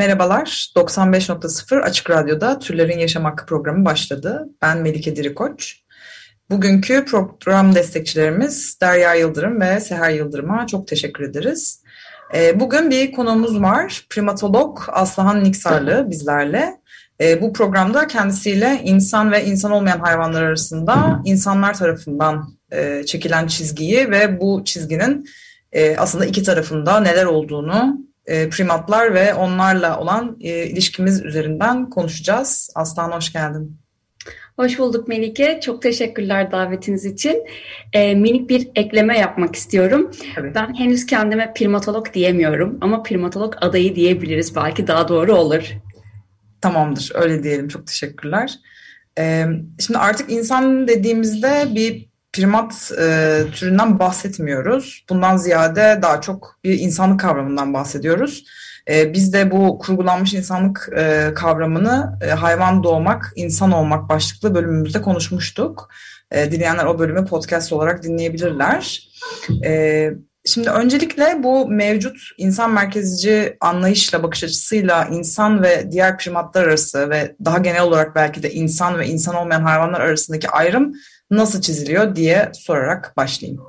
Merhabalar, 0.00 0.72
95.0 0.76 1.80
Açık 1.80 2.10
Radyo'da 2.10 2.58
Türlerin 2.58 2.98
Yaşam 2.98 3.24
Hakkı 3.24 3.46
programı 3.46 3.84
başladı. 3.84 4.48
Ben 4.62 4.78
Melike 4.78 5.16
Dirikoç. 5.16 5.76
Bugünkü 6.50 7.04
program 7.04 7.74
destekçilerimiz 7.74 8.78
Derya 8.80 9.14
Yıldırım 9.14 9.60
ve 9.60 9.80
Seher 9.80 10.10
Yıldırım'a 10.10 10.66
çok 10.66 10.86
teşekkür 10.86 11.24
ederiz. 11.24 11.82
Ee, 12.34 12.60
bugün 12.60 12.90
bir 12.90 13.12
konuğumuz 13.12 13.62
var, 13.62 14.06
primatolog 14.10 14.78
Aslıhan 14.88 15.44
Niksarlı 15.44 16.10
bizlerle. 16.10 16.80
Ee, 17.20 17.42
bu 17.42 17.52
programda 17.52 18.06
kendisiyle 18.06 18.80
insan 18.84 19.32
ve 19.32 19.44
insan 19.44 19.72
olmayan 19.72 20.00
hayvanlar 20.00 20.42
arasında 20.42 21.22
insanlar 21.24 21.74
tarafından 21.74 22.58
e, 22.72 23.02
çekilen 23.06 23.46
çizgiyi 23.46 24.10
ve 24.10 24.40
bu 24.40 24.62
çizginin 24.64 25.26
e, 25.72 25.96
aslında 25.96 26.26
iki 26.26 26.42
tarafında 26.42 27.00
neler 27.00 27.24
olduğunu 27.24 28.09
e, 28.30 28.48
primatlar 28.48 29.14
ve 29.14 29.34
onlarla 29.34 30.00
olan 30.00 30.36
e, 30.40 30.66
ilişkimiz 30.66 31.24
üzerinden 31.24 31.90
konuşacağız. 31.90 32.70
Aslan 32.74 33.10
hoş 33.10 33.32
geldin. 33.32 33.76
Hoş 34.56 34.78
bulduk 34.78 35.08
Melike. 35.08 35.60
Çok 35.62 35.82
teşekkürler 35.82 36.52
davetiniz 36.52 37.04
için. 37.04 37.44
E, 37.92 38.14
minik 38.14 38.50
bir 38.50 38.68
ekleme 38.74 39.18
yapmak 39.18 39.56
istiyorum. 39.56 40.10
Tabii. 40.34 40.54
Ben 40.54 40.74
henüz 40.74 41.06
kendime 41.06 41.52
primatolog 41.54 42.14
diyemiyorum 42.14 42.78
ama 42.80 43.02
primatolog 43.02 43.54
adayı 43.60 43.96
diyebiliriz. 43.96 44.56
Belki 44.56 44.86
daha 44.86 45.08
doğru 45.08 45.34
olur. 45.34 45.62
Tamamdır, 46.60 47.12
öyle 47.14 47.42
diyelim. 47.42 47.68
Çok 47.68 47.86
teşekkürler. 47.86 48.58
E, 49.18 49.44
şimdi 49.80 49.98
artık 49.98 50.32
insan 50.32 50.88
dediğimizde 50.88 51.68
bir 51.74 52.09
primat 52.32 52.92
e, 53.00 53.42
türünden 53.54 53.98
bahsetmiyoruz. 53.98 55.04
Bundan 55.10 55.36
ziyade 55.36 55.98
daha 56.02 56.20
çok 56.20 56.58
bir 56.64 56.78
insanlık 56.78 57.20
kavramından 57.20 57.74
bahsediyoruz. 57.74 58.44
E, 58.90 59.12
biz 59.12 59.32
de 59.32 59.50
bu 59.50 59.78
kurgulanmış 59.78 60.34
insanlık 60.34 60.88
e, 60.96 61.32
kavramını 61.34 62.18
e, 62.22 62.30
hayvan 62.30 62.84
doğmak, 62.84 63.32
insan 63.36 63.72
olmak 63.72 64.08
başlıklı 64.08 64.54
bölümümüzde 64.54 65.02
konuşmuştuk. 65.02 65.88
E, 66.30 66.52
dinleyenler 66.52 66.84
o 66.84 66.98
bölümü 66.98 67.26
podcast 67.26 67.72
olarak 67.72 68.02
dinleyebilirler. 68.02 69.08
E, 69.64 70.10
Şimdi 70.44 70.70
öncelikle 70.70 71.42
bu 71.42 71.68
mevcut 71.68 72.16
insan 72.38 72.72
merkezci 72.72 73.56
anlayışla, 73.60 74.22
bakış 74.22 74.44
açısıyla 74.44 75.04
insan 75.04 75.62
ve 75.62 75.92
diğer 75.92 76.18
primatlar 76.18 76.64
arası 76.64 77.10
ve 77.10 77.36
daha 77.44 77.58
genel 77.58 77.82
olarak 77.82 78.14
belki 78.14 78.42
de 78.42 78.52
insan 78.52 78.98
ve 78.98 79.06
insan 79.06 79.34
olmayan 79.34 79.62
hayvanlar 79.62 80.00
arasındaki 80.00 80.48
ayrım 80.48 80.94
nasıl 81.30 81.60
çiziliyor 81.60 82.16
diye 82.16 82.50
sorarak 82.54 83.16
başlayayım. 83.16 83.62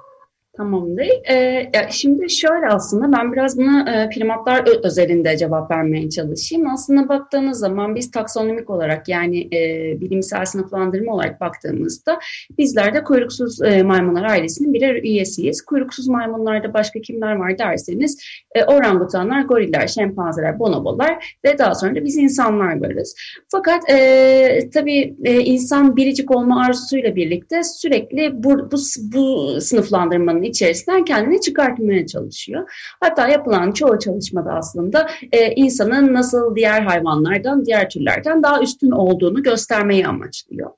Tamamdır. 0.57 1.07
Ee, 1.31 1.71
şimdi 1.89 2.29
şöyle 2.29 2.67
aslında 2.67 3.17
ben 3.17 3.33
biraz 3.33 3.57
buna 3.57 3.91
e, 3.91 4.09
primatlar 4.09 4.85
özelinde 4.85 5.37
cevap 5.37 5.71
vermeye 5.71 6.09
çalışayım. 6.09 6.69
Aslında 6.69 7.09
baktığımız 7.09 7.59
zaman 7.59 7.95
biz 7.95 8.11
taksonomik 8.11 8.69
olarak 8.69 9.09
yani 9.09 9.55
e, 9.55 10.01
bilimsel 10.01 10.45
sınıflandırma 10.45 11.13
olarak 11.13 11.41
baktığımızda 11.41 12.19
bizler 12.57 12.93
de 12.93 13.03
kuyruksuz 13.03 13.61
e, 13.61 13.83
maymunlar 13.83 14.23
ailesinin 14.23 14.73
birer 14.73 14.95
üyesiyiz. 14.95 15.61
Kuyruksuz 15.61 16.07
maymunlarda 16.07 16.73
başka 16.73 17.01
kimler 17.01 17.35
var 17.35 17.57
derseniz 17.57 18.17
e, 18.55 18.63
orangutanlar, 18.63 19.41
goriller, 19.41 19.87
şempanzeler, 19.87 20.59
bonobolar 20.59 21.37
ve 21.45 21.57
daha 21.57 21.75
sonra 21.75 21.95
da 21.95 22.05
biz 22.05 22.17
insanlar 22.17 22.81
varız. 22.81 23.15
Fakat 23.51 23.89
e, 23.89 24.69
tabii 24.73 25.15
e, 25.23 25.39
insan 25.39 25.95
biricik 25.95 26.35
olma 26.35 26.65
arzusuyla 26.65 27.15
birlikte 27.15 27.63
sürekli 27.63 28.43
bu, 28.43 28.71
bu, 28.71 28.77
bu 29.13 29.61
sınıflandırmanın 29.61 30.40
içerisinden 30.43 31.05
kendini 31.05 31.41
çıkartmaya 31.41 32.07
çalışıyor. 32.07 32.69
Hatta 32.99 33.27
yapılan 33.27 33.71
çoğu 33.71 33.99
çalışmada 33.99 34.51
aslında 34.51 35.07
e, 35.31 35.51
insanın 35.51 36.13
nasıl 36.13 36.55
diğer 36.55 36.81
hayvanlardan, 36.81 37.65
diğer 37.65 37.89
türlerden 37.89 38.43
daha 38.43 38.61
üstün 38.61 38.91
olduğunu 38.91 39.43
göstermeyi 39.43 40.07
amaçlıyor. 40.07 40.69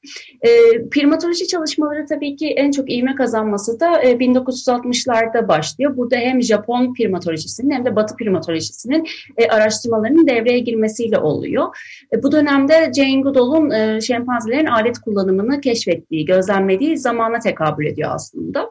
E, 0.41 0.49
primatoloji 0.89 1.47
çalışmaları 1.47 2.05
tabii 2.05 2.35
ki 2.35 2.47
en 2.47 2.71
çok 2.71 2.91
ivme 2.91 3.15
kazanması 3.15 3.79
da 3.79 4.01
e, 4.01 4.11
1960'larda 4.11 5.47
başlıyor. 5.47 5.97
Burada 5.97 6.15
hem 6.15 6.41
Japon 6.41 6.93
primatolojisinin 6.93 7.71
hem 7.71 7.85
de 7.85 7.95
Batı 7.95 8.15
primatolojisinin 8.15 9.07
e, 9.37 9.47
araştırmalarının 9.47 10.27
devreye 10.27 10.59
girmesiyle 10.59 11.17
oluyor. 11.17 11.77
E, 12.13 12.23
bu 12.23 12.31
dönemde 12.31 12.91
Jane 12.95 13.21
Goodall'un 13.21 13.71
e, 13.71 14.01
şempanzelerin 14.01 14.65
alet 14.65 14.99
kullanımını 14.99 15.61
keşfettiği, 15.61 16.25
gözlemlediği 16.25 16.97
zamana 16.97 17.39
tekabül 17.39 17.85
ediyor 17.85 18.11
aslında. 18.13 18.69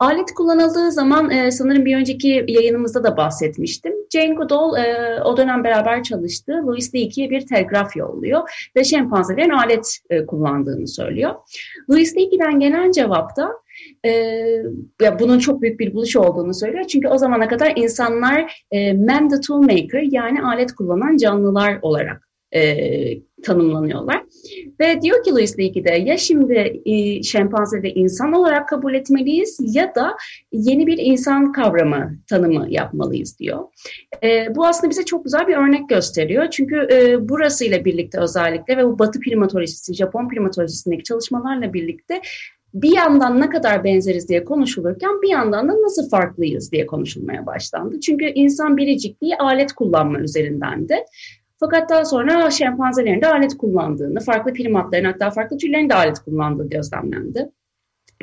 Alet 0.00 0.34
kullanıldığı 0.34 0.92
zaman 0.92 1.30
e, 1.30 1.50
sanırım 1.50 1.84
bir 1.84 1.96
önceki 1.96 2.44
yayınımızda 2.48 3.04
da 3.04 3.16
bahsetmiştim. 3.16 3.92
Jane 4.12 4.34
Goodall 4.34 4.76
e, 4.76 5.22
o 5.22 5.36
dönem 5.36 5.64
beraber 5.64 6.02
çalıştığı 6.02 6.52
Louis 6.66 6.94
Leakey'e 6.94 7.30
bir 7.30 7.46
telgraf 7.46 7.96
yolluyor 7.96 8.70
ve 8.76 8.84
şempanzelerin 8.84 9.50
alet 9.50 9.98
e, 10.10 10.26
kullandığını 10.26 10.88
söylüyor. 10.88 11.34
Louis 11.90 12.16
Leakey'den 12.16 12.60
gelen 12.60 12.90
cevapta 12.90 13.52
e, 14.04 14.10
ya 15.02 15.18
bunun 15.18 15.38
çok 15.38 15.62
büyük 15.62 15.80
bir 15.80 15.94
buluş 15.94 16.16
olduğunu 16.16 16.54
söylüyor. 16.54 16.84
Çünkü 16.84 17.08
o 17.08 17.18
zamana 17.18 17.48
kadar 17.48 17.72
insanlar 17.76 18.64
e, 18.70 18.92
man 18.92 19.28
the 19.28 19.40
tool 19.40 19.60
maker 19.60 20.02
yani 20.02 20.42
alet 20.42 20.72
kullanan 20.72 21.16
canlılar 21.16 21.78
olarak 21.82 22.29
e, 22.54 23.20
tanımlanıyorlar. 23.42 24.22
Ve 24.80 25.00
diyor 25.02 25.24
ki 25.24 25.30
Louis 25.30 25.58
Leakey'de 25.58 25.90
ya 25.90 26.18
şimdi 26.18 26.82
e, 26.84 27.22
şempanzede 27.22 27.90
insan 27.90 28.32
olarak 28.32 28.68
kabul 28.68 28.94
etmeliyiz 28.94 29.58
ya 29.60 29.94
da 29.94 30.16
yeni 30.52 30.86
bir 30.86 30.98
insan 30.98 31.52
kavramı 31.52 32.18
tanımı 32.28 32.66
yapmalıyız 32.70 33.38
diyor. 33.38 33.58
E, 34.22 34.54
bu 34.54 34.66
aslında 34.66 34.90
bize 34.90 35.04
çok 35.04 35.24
güzel 35.24 35.48
bir 35.48 35.56
örnek 35.56 35.88
gösteriyor. 35.88 36.50
Çünkü 36.50 36.88
e, 36.92 37.28
burasıyla 37.28 37.84
birlikte 37.84 38.20
özellikle 38.20 38.76
ve 38.76 38.84
bu 38.84 38.98
Batı 38.98 39.20
primatolojisi, 39.20 39.94
Japon 39.94 40.28
primatolojisindeki 40.28 41.02
çalışmalarla 41.02 41.72
birlikte 41.72 42.20
bir 42.74 42.96
yandan 42.96 43.40
ne 43.40 43.50
kadar 43.50 43.84
benzeriz 43.84 44.28
diye 44.28 44.44
konuşulurken 44.44 45.22
bir 45.22 45.28
yandan 45.28 45.68
da 45.68 45.82
nasıl 45.82 46.08
farklıyız 46.08 46.72
diye 46.72 46.86
konuşulmaya 46.86 47.46
başlandı. 47.46 48.00
Çünkü 48.00 48.24
insan 48.24 48.76
biricikliği 48.76 49.36
alet 49.36 49.72
kullanma 49.72 50.20
üzerindendi. 50.20 50.96
Fakat 51.60 51.90
daha 51.90 52.04
sonra 52.04 52.50
şempanzelerin 52.50 53.20
de 53.20 53.26
alet 53.26 53.58
kullandığını, 53.58 54.20
farklı 54.20 54.52
primatların 54.52 55.04
hatta 55.04 55.30
farklı 55.30 55.56
türlerin 55.56 55.88
de 55.88 55.94
alet 55.94 56.18
kullandığı 56.18 56.68
gözlemlendi. 56.68 57.50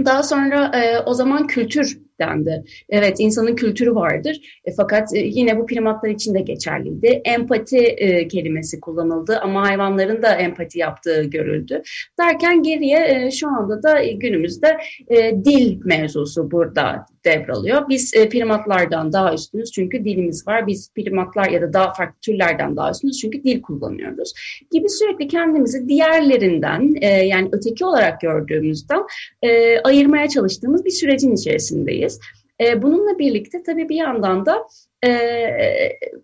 Daha 0.06 0.24
sonra 0.24 0.72
e, 0.78 1.00
o 1.00 1.14
zaman 1.14 1.48
kültür 1.48 2.07
dendi. 2.20 2.64
Evet 2.90 3.16
insanın 3.20 3.56
kültürü 3.56 3.96
vardır 3.96 4.62
e, 4.66 4.72
fakat 4.72 5.16
e, 5.16 5.20
yine 5.20 5.60
bu 5.60 5.66
primatlar 5.66 6.10
için 6.10 6.34
de 6.34 6.40
geçerliydi. 6.40 7.22
Empati 7.26 7.78
e, 7.78 8.28
kelimesi 8.28 8.80
kullanıldı 8.80 9.40
ama 9.40 9.68
hayvanların 9.68 10.22
da 10.22 10.36
empati 10.36 10.80
yaptığı 10.80 11.24
görüldü. 11.24 11.82
Derken 12.20 12.64
geriye 12.64 13.26
e, 13.26 13.32
şu 13.32 13.48
anda 13.48 13.84
da 13.84 14.00
e, 14.00 14.12
günümüzde 14.12 14.78
e, 15.10 15.46
dil 15.46 15.80
mevzusu 15.86 16.52
burada 16.52 17.06
devralıyor. 17.28 17.90
Biz 17.90 18.14
e, 18.16 18.30
primatlardan 18.30 19.14
daha 19.14 19.34
üstünüz 19.34 19.72
çünkü 19.72 20.06
dilimiz 20.06 20.48
var. 20.48 20.68
Biz 20.68 20.94
primatlar 20.94 21.50
ya 21.50 21.62
da 21.62 21.74
daha 21.74 21.94
farklı 21.94 22.20
türlerden 22.22 22.76
daha 22.76 22.92
üstünüz 22.92 23.18
çünkü 23.22 23.44
dil 23.44 23.62
kullanıyoruz. 23.62 24.34
Gibi 24.72 24.90
sürekli 24.90 25.28
kendimizi 25.28 25.88
diğerlerinden 25.88 26.94
e, 27.02 27.08
yani 27.08 27.50
öteki 27.52 27.86
olarak 27.86 28.22
gördüğümüzden 28.22 29.04
e, 29.42 29.80
ayırmaya 29.80 30.30
çalıştığımız 30.30 30.86
bir 30.86 30.92
sürecin 30.92 31.36
içerisindeyiz. 31.36 32.07
E, 32.62 32.82
bununla 32.82 33.20
birlikte 33.20 33.64
tabii 33.64 33.90
bir 33.90 33.96
yandan 33.96 34.46
da 34.46 34.68
e, 35.06 35.12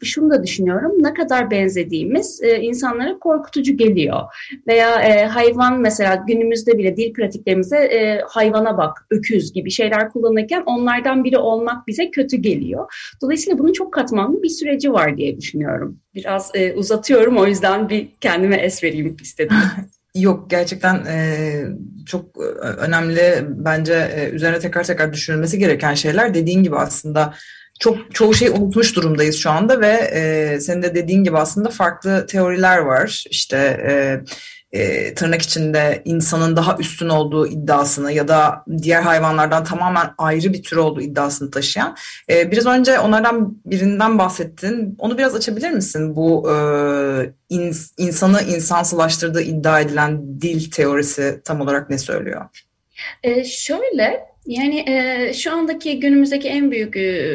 şunu 0.03 0.29
da 0.29 0.43
düşünüyorum 0.43 0.91
ne 0.99 1.13
kadar 1.13 1.51
benzediğimiz 1.51 2.43
e, 2.43 2.61
insanlara 2.61 3.19
korkutucu 3.19 3.77
geliyor. 3.77 4.21
Veya 4.67 5.01
e, 5.01 5.25
hayvan 5.25 5.79
mesela 5.79 6.23
günümüzde 6.27 6.77
bile 6.77 6.97
dil 6.97 7.13
pratiklerimize 7.13 7.77
e, 7.77 8.21
hayvana 8.27 8.77
bak, 8.77 9.05
öküz 9.09 9.53
gibi 9.53 9.71
şeyler 9.71 10.09
kullanırken 10.09 10.63
onlardan 10.65 11.23
biri 11.23 11.37
olmak 11.37 11.87
bize 11.87 12.11
kötü 12.11 12.37
geliyor. 12.37 12.93
Dolayısıyla 13.21 13.59
bunun 13.59 13.73
çok 13.73 13.93
katmanlı 13.93 14.43
bir 14.43 14.49
süreci 14.49 14.93
var 14.93 15.17
diye 15.17 15.37
düşünüyorum. 15.37 15.99
Biraz 16.15 16.51
e, 16.55 16.73
uzatıyorum 16.73 17.37
o 17.37 17.45
yüzden 17.45 17.89
bir 17.89 18.07
kendime 18.21 18.55
es 18.55 18.83
vereyim 18.83 19.17
istedim. 19.21 19.57
Yok 20.15 20.49
gerçekten 20.49 20.95
e, 20.95 21.17
çok 22.05 22.37
önemli 22.77 23.45
bence 23.47 23.93
e, 24.15 24.29
üzerine 24.29 24.59
tekrar 24.59 24.83
tekrar 24.83 25.13
düşünülmesi 25.13 25.59
gereken 25.59 25.93
şeyler 25.93 26.33
dediğin 26.33 26.63
gibi 26.63 26.75
aslında 26.75 27.33
çok 27.79 28.15
çoğu 28.15 28.33
şey 28.33 28.47
unutmuş 28.47 28.95
durumdayız 28.95 29.35
şu 29.35 29.51
anda 29.51 29.81
ve 29.81 29.91
e, 29.91 30.59
senin 30.59 30.81
de 30.81 30.95
dediğin 30.95 31.23
gibi 31.23 31.37
aslında 31.37 31.69
farklı 31.69 32.25
teoriler 32.25 32.77
var. 32.77 33.23
İşte 33.29 33.57
e, 33.89 33.93
e, 34.73 35.13
tırnak 35.13 35.41
içinde 35.41 36.01
insanın 36.05 36.55
daha 36.55 36.77
üstün 36.77 37.09
olduğu 37.09 37.47
iddiasını 37.47 38.11
ya 38.11 38.27
da 38.27 38.65
diğer 38.81 39.01
hayvanlardan 39.01 39.63
tamamen 39.63 40.09
ayrı 40.17 40.53
bir 40.53 40.63
tür 40.63 40.77
olduğu 40.77 41.01
iddiasını 41.01 41.51
taşıyan. 41.51 41.95
E, 42.29 42.51
biraz 42.51 42.65
önce 42.65 42.99
onlardan 42.99 43.57
birinden 43.65 44.17
bahsettin. 44.17 44.95
Onu 44.99 45.17
biraz 45.17 45.35
açabilir 45.35 45.69
misin? 45.69 46.15
Bu 46.15 46.51
e, 46.51 46.55
ins, 47.49 47.91
insanı 47.97 48.41
insansılaştırdığı 48.41 49.41
iddia 49.41 49.79
edilen 49.79 50.41
dil 50.41 50.71
teorisi 50.71 51.41
tam 51.45 51.61
olarak 51.61 51.89
ne 51.89 51.97
söylüyor? 51.97 52.45
E, 53.23 53.43
şöyle 53.43 54.33
yani 54.45 54.85
e, 54.89 55.33
şu 55.33 55.51
andaki 55.51 55.99
günümüzdeki 55.99 56.49
en 56.49 56.71
büyük 56.71 56.97
e, 56.97 57.25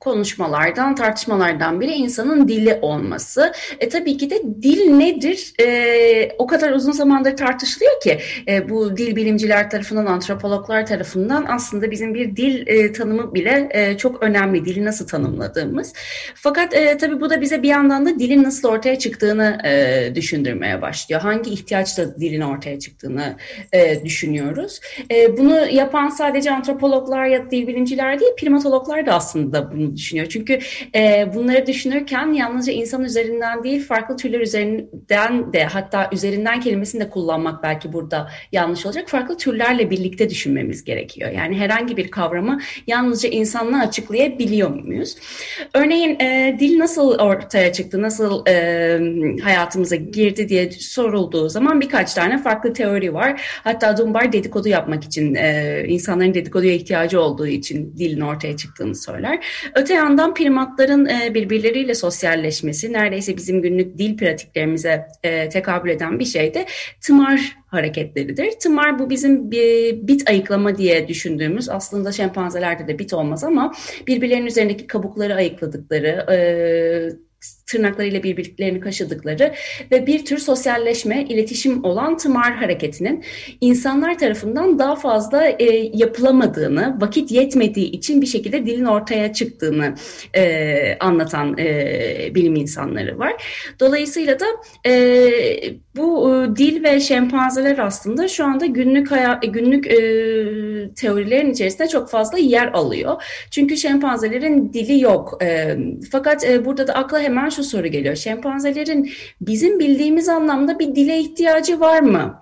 konuşmalardan, 0.00 0.94
tartışmalardan 0.94 1.80
biri 1.80 1.92
insanın 1.92 2.48
dili 2.48 2.78
olması. 2.82 3.52
E, 3.80 3.88
tabii 3.88 4.16
ki 4.16 4.30
de 4.30 4.42
dil 4.62 4.90
nedir? 4.90 5.52
E, 5.60 6.30
o 6.38 6.46
kadar 6.46 6.72
uzun 6.72 6.92
zamandır 6.92 7.36
tartışılıyor 7.36 8.00
ki 8.00 8.18
e, 8.48 8.68
bu 8.68 8.96
dil 8.96 9.16
bilimciler 9.16 9.70
tarafından, 9.70 10.06
antropologlar 10.06 10.86
tarafından 10.86 11.46
aslında 11.48 11.90
bizim 11.90 12.14
bir 12.14 12.36
dil 12.36 12.66
e, 12.66 12.92
tanımı 12.92 13.34
bile 13.34 13.68
e, 13.70 13.96
çok 13.96 14.22
önemli. 14.22 14.64
Dili 14.64 14.84
nasıl 14.84 15.06
tanımladığımız. 15.06 15.92
Fakat 16.34 16.74
e, 16.74 16.96
tabii 16.96 17.20
bu 17.20 17.30
da 17.30 17.40
bize 17.40 17.62
bir 17.62 17.68
yandan 17.68 18.06
da 18.06 18.18
dilin 18.18 18.42
nasıl 18.42 18.68
ortaya 18.68 18.98
çıktığını 18.98 19.58
e, 19.64 20.12
düşündürmeye 20.14 20.82
başlıyor. 20.82 21.20
Hangi 21.20 21.50
ihtiyaçla 21.50 22.20
dilin 22.20 22.40
ortaya 22.40 22.78
çıktığını 22.78 23.36
e, 23.72 24.04
düşünüyoruz. 24.04 24.80
E, 25.10 25.38
bunu 25.38 25.68
yapan 25.70 26.08
sadece 26.08 26.50
antropologlar 26.50 27.24
ya 27.24 27.46
da 27.46 27.50
dil 27.50 27.66
bilimciler 27.66 28.20
değil, 28.20 28.32
primatologlar 28.38 29.06
da 29.06 29.12
aslında 29.12 29.72
bunu 29.72 29.87
düşünüyor. 29.96 30.26
Çünkü 30.30 30.58
e, 30.94 31.26
bunları 31.34 31.66
düşünürken 31.66 32.32
yalnızca 32.32 32.72
insan 32.72 33.04
üzerinden 33.04 33.64
değil, 33.64 33.86
farklı 33.86 34.16
türler 34.16 34.40
üzerinden 34.40 35.52
de 35.52 35.64
hatta 35.64 36.10
üzerinden 36.12 36.60
kelimesini 36.60 37.00
de 37.00 37.10
kullanmak 37.10 37.62
belki 37.62 37.92
burada 37.92 38.30
yanlış 38.52 38.86
olacak. 38.86 39.08
Farklı 39.08 39.36
türlerle 39.36 39.90
birlikte 39.90 40.30
düşünmemiz 40.30 40.84
gerekiyor. 40.84 41.30
Yani 41.30 41.58
herhangi 41.58 41.96
bir 41.96 42.10
kavramı 42.10 42.60
yalnızca 42.86 43.28
insanla 43.28 43.80
açıklayabiliyor 43.80 44.70
muyuz? 44.70 45.16
Örneğin 45.74 46.20
e, 46.20 46.56
dil 46.60 46.78
nasıl 46.78 47.18
ortaya 47.18 47.72
çıktı, 47.72 48.02
nasıl 48.02 48.46
e, 48.46 48.98
hayatımıza 49.42 49.96
girdi 49.96 50.48
diye 50.48 50.70
sorulduğu 50.70 51.48
zaman 51.48 51.80
birkaç 51.80 52.14
tane 52.14 52.42
farklı 52.42 52.72
teori 52.72 53.14
var. 53.14 53.60
Hatta 53.64 53.96
Dunbar 53.96 54.32
dedikodu 54.32 54.68
yapmak 54.68 55.04
için 55.04 55.34
e, 55.34 55.84
insan 55.88 56.08
insanların 56.08 56.34
dedikoduya 56.34 56.72
ihtiyacı 56.72 57.20
olduğu 57.20 57.46
için 57.46 57.94
dilin 57.98 58.20
ortaya 58.20 58.56
çıktığını 58.56 58.94
söyler. 58.94 59.44
Öte 59.78 59.94
yandan 59.94 60.34
primatların 60.34 61.06
e, 61.06 61.34
birbirleriyle 61.34 61.94
sosyalleşmesi 61.94 62.92
neredeyse 62.92 63.36
bizim 63.36 63.62
günlük 63.62 63.98
dil 63.98 64.16
pratiklerimize 64.16 65.06
e, 65.22 65.48
tekabül 65.48 65.90
eden 65.90 66.18
bir 66.18 66.24
şey 66.24 66.54
de 66.54 66.66
tımar 67.00 67.56
hareketleridir. 67.66 68.50
Tımar 68.50 68.98
bu 68.98 69.10
bizim 69.10 69.50
bir 69.50 70.08
bit 70.08 70.30
ayıklama 70.30 70.78
diye 70.78 71.08
düşündüğümüz 71.08 71.68
aslında 71.68 72.12
şempanzelerde 72.12 72.88
de 72.88 72.98
bit 72.98 73.12
olmaz 73.12 73.44
ama 73.44 73.74
birbirlerinin 74.06 74.46
üzerindeki 74.46 74.86
kabukları 74.86 75.34
ayıkladıkları 75.34 76.26
e, 76.32 76.38
tırnaklarıyla 77.68 78.22
birbirlerini 78.22 78.80
kaşıdıkları 78.80 79.54
ve 79.92 80.06
bir 80.06 80.24
tür 80.24 80.38
sosyalleşme, 80.38 81.24
iletişim 81.24 81.84
olan 81.84 82.16
tımar 82.16 82.56
hareketinin 82.56 83.24
insanlar 83.60 84.18
tarafından 84.18 84.78
daha 84.78 84.96
fazla 84.96 85.48
e, 85.48 85.90
yapılamadığını, 85.94 86.96
vakit 87.00 87.30
yetmediği 87.30 87.90
için 87.90 88.22
bir 88.22 88.26
şekilde 88.26 88.66
dilin 88.66 88.84
ortaya 88.84 89.32
çıktığını 89.32 89.94
e, 90.36 90.98
anlatan 91.00 91.58
e, 91.58 92.34
bilim 92.34 92.54
insanları 92.54 93.18
var. 93.18 93.32
Dolayısıyla 93.80 94.40
da 94.40 94.46
e, 94.86 94.92
bu 95.98 96.34
e, 96.34 96.56
dil 96.56 96.84
ve 96.84 97.00
şempanzeler 97.00 97.78
aslında 97.78 98.28
şu 98.28 98.44
anda 98.44 98.66
günlük 98.66 99.10
hayat, 99.10 99.42
günlük 99.42 99.86
e, 99.86 99.98
teorilerin 100.94 101.50
içerisinde 101.50 101.88
çok 101.88 102.10
fazla 102.10 102.38
yer 102.38 102.66
alıyor. 102.72 103.22
Çünkü 103.50 103.76
şempanzelerin 103.76 104.72
dili 104.72 105.00
yok. 105.00 105.38
E, 105.42 105.76
fakat 106.12 106.44
e, 106.44 106.64
burada 106.64 106.86
da 106.86 106.92
akla 106.94 107.20
hemen 107.20 107.48
şu 107.48 107.64
soru 107.64 107.86
geliyor. 107.86 108.16
Şempanzelerin 108.16 109.10
bizim 109.40 109.78
bildiğimiz 109.78 110.28
anlamda 110.28 110.78
bir 110.78 110.94
dile 110.94 111.18
ihtiyacı 111.18 111.80
var 111.80 112.00
mı? 112.00 112.40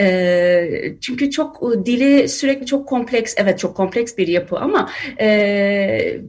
E, 0.00 0.68
çünkü 1.00 1.30
çok 1.30 1.62
dili 1.86 2.28
sürekli 2.28 2.66
çok 2.66 2.88
kompleks, 2.88 3.34
evet 3.36 3.58
çok 3.58 3.76
kompleks 3.76 4.16
bir 4.18 4.28
yapı 4.28 4.56
ama 4.58 4.90
e, 5.20 6.20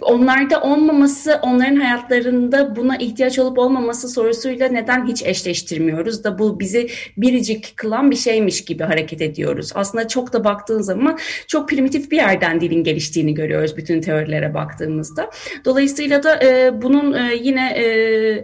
onlarda 0.00 0.60
olmaması, 0.60 1.38
onların 1.42 1.76
hayatlarında 1.76 2.76
buna 2.76 2.96
ihtiyaç 2.96 3.38
olup 3.38 3.58
olmaması 3.58 4.08
sorusuyla 4.08 4.68
neden 4.68 5.06
hiç 5.06 5.22
eşleştirmiyoruz 5.22 6.24
da 6.24 6.38
bu 6.38 6.60
bizi 6.60 6.88
biricik 7.16 7.76
kılan 7.76 8.10
bir 8.10 8.16
şeymiş 8.16 8.64
gibi 8.64 8.82
hareket 8.82 9.22
ediyoruz. 9.22 9.70
Aslında 9.74 10.08
çok 10.08 10.32
da 10.32 10.44
baktığın 10.44 10.82
zaman 10.82 11.18
çok 11.48 11.68
primitif 11.68 12.10
bir 12.10 12.16
yerden 12.16 12.60
dilin 12.60 12.84
geliştiğini 12.84 13.34
görüyoruz 13.34 13.76
bütün 13.76 14.00
teorilere 14.00 14.54
baktığımızda. 14.54 15.30
Dolayısıyla 15.64 16.22
da 16.22 16.44
e, 16.44 16.82
bunun 16.82 17.12
e, 17.12 17.34
yine 17.34 17.70
e, 17.70 17.84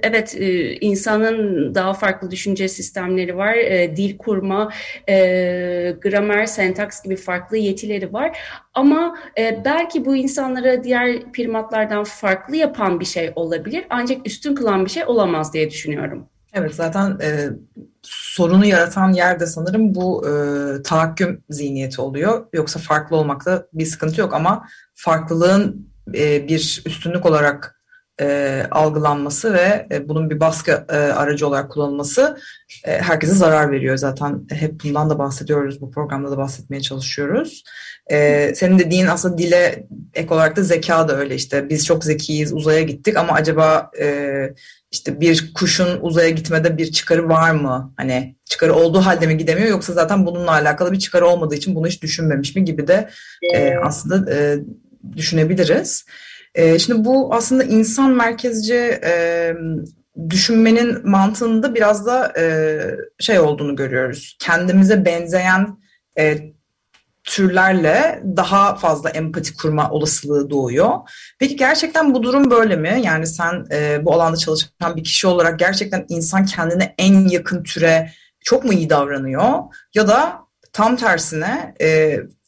evet 0.03 0.37
e, 0.39 0.75
insanın 0.75 1.75
daha 1.75 1.95
farklı 1.95 2.31
düşünce 2.31 2.69
sistemleri 2.69 3.37
var. 3.37 3.55
E, 3.55 3.97
dil 3.97 4.19
kurma, 4.19 4.73
e, 5.09 5.15
gramer, 6.03 6.47
sentaks 6.47 7.03
gibi 7.03 7.17
farklı 7.17 7.57
yetileri 7.57 8.13
var. 8.13 8.39
Ama 8.75 9.19
e, 9.39 9.65
belki 9.65 10.05
bu 10.05 10.17
insanlara 10.17 10.85
diğer 10.85 11.33
primatlardan 11.43 12.05
farklı 12.05 12.57
yapan 12.57 13.01
bir 13.01 13.05
şey 13.05 13.33
olabilir 13.37 13.87
ancak 13.91 14.27
üstün 14.27 14.55
kılan 14.55 14.85
bir 14.85 14.91
şey 14.91 15.05
olamaz 15.05 15.53
diye 15.55 15.71
düşünüyorum. 15.71 16.27
Evet 16.53 16.75
zaten 16.75 17.19
e, 17.23 17.49
sorunu 18.03 18.67
yaratan 18.67 19.13
yerde 19.13 19.47
sanırım 19.47 19.95
bu 19.95 20.29
e, 20.29 20.33
tahakküm 20.83 21.45
zihniyeti 21.51 22.01
oluyor. 22.01 22.47
Yoksa 22.53 22.81
farklı 22.81 23.17
olmakta 23.17 23.67
bir 23.73 23.87
sıkıntı 23.87 24.21
yok 24.21 24.35
ama 24.35 24.67
farklılığın 24.95 25.91
e, 26.15 26.49
bir 26.49 26.83
üstünlük 26.87 27.27
olarak 27.27 27.80
e, 28.21 28.67
algılanması 28.71 29.55
ve 29.55 29.87
e, 29.93 30.09
bunun 30.09 30.31
bir 30.31 30.41
baskı 30.41 30.85
e, 30.89 30.97
aracı 30.97 31.47
olarak 31.47 31.71
kullanılması 31.71 32.39
e, 32.85 32.99
herkese 32.99 33.35
zarar 33.35 33.73
veriyor. 33.73 33.97
Zaten 33.97 34.47
hep 34.51 34.85
bundan 34.85 35.11
da 35.11 35.19
bahsediyoruz, 35.19 35.81
bu 35.81 35.91
programda 35.91 36.31
da 36.31 36.37
bahsetmeye 36.37 36.83
çalışıyoruz. 36.83 37.65
E, 38.11 38.53
senin 38.55 38.79
dediğin 38.79 39.07
aslında 39.07 39.39
dile 39.39 39.87
ek 40.15 40.35
olarak 40.35 40.57
da 40.57 40.63
zeka 40.63 41.09
da 41.09 41.17
öyle 41.17 41.35
işte. 41.35 41.69
Biz 41.69 41.87
çok 41.87 42.05
zekiyiz, 42.05 42.53
uzaya 42.53 42.83
gittik 42.83 43.17
ama 43.17 43.33
acaba 43.33 43.91
e, 44.01 44.31
işte 44.91 45.21
bir 45.21 45.55
kuşun 45.55 45.99
uzaya 46.01 46.31
gitmede 46.31 46.79
bir 46.79 46.93
çıkarı 46.93 47.29
var 47.29 47.51
mı? 47.51 47.95
Hani 47.97 48.37
çıkarı 48.45 48.75
olduğu 48.75 49.01
halde 49.01 49.27
mi 49.27 49.37
gidemiyor 49.37 49.69
yoksa 49.69 49.93
zaten 49.93 50.27
bununla 50.27 50.51
alakalı 50.51 50.93
bir 50.93 50.99
çıkarı 50.99 51.27
olmadığı 51.27 51.55
için 51.55 51.75
bunu 51.75 51.87
hiç 51.87 52.03
düşünmemiş 52.03 52.57
mi 52.57 52.65
gibi 52.65 52.89
de 52.89 53.11
e, 53.55 53.75
aslında 53.77 54.35
e, 54.35 54.59
düşünebiliriz. 55.17 56.05
E, 56.55 56.79
şimdi 56.79 57.05
bu 57.05 57.35
aslında 57.35 57.65
insan 57.65 58.11
merkezci 58.11 59.01
e, 59.05 59.55
düşünmenin 60.31 61.09
mantığında 61.11 61.75
biraz 61.75 62.07
da 62.07 62.33
e, 62.39 62.81
şey 63.19 63.41
olduğunu 63.41 63.77
görüyoruz. 63.77 64.37
Kendimize 64.41 65.05
benzeyen 65.05 65.79
e, 66.19 66.39
türlerle 67.25 68.23
daha 68.37 68.75
fazla 68.75 69.11
empati 69.11 69.57
kurma 69.57 69.91
olasılığı 69.91 70.51
doğuyor. 70.51 70.91
Peki 71.39 71.57
gerçekten 71.57 72.15
bu 72.15 72.23
durum 72.23 72.51
böyle 72.51 72.77
mi? 72.77 73.01
Yani 73.05 73.27
sen 73.27 73.65
bu 74.05 74.13
alanda 74.13 74.37
çalışan 74.37 74.97
bir 74.97 75.05
kişi 75.05 75.27
olarak 75.27 75.59
gerçekten 75.59 76.07
insan 76.09 76.45
kendine 76.45 76.95
en 76.99 77.29
yakın 77.29 77.63
türe 77.63 78.13
çok 78.41 78.65
mu 78.65 78.73
iyi 78.73 78.91
davranıyor? 78.91 79.55
Ya 79.95 80.09
da 80.09 80.39
tam 80.73 80.97
tersine 80.97 81.75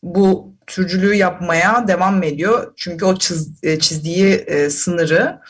bu 0.02 0.51
türcülüğü 0.66 1.14
yapmaya 1.14 1.88
devam 1.88 2.23
ediyor? 2.23 2.73
Çünkü 2.76 3.04
o 3.04 3.16
çiz, 3.16 3.64
e, 3.64 3.78
çizdiği 3.78 4.26
e, 4.26 4.71
sınırı 4.71 5.40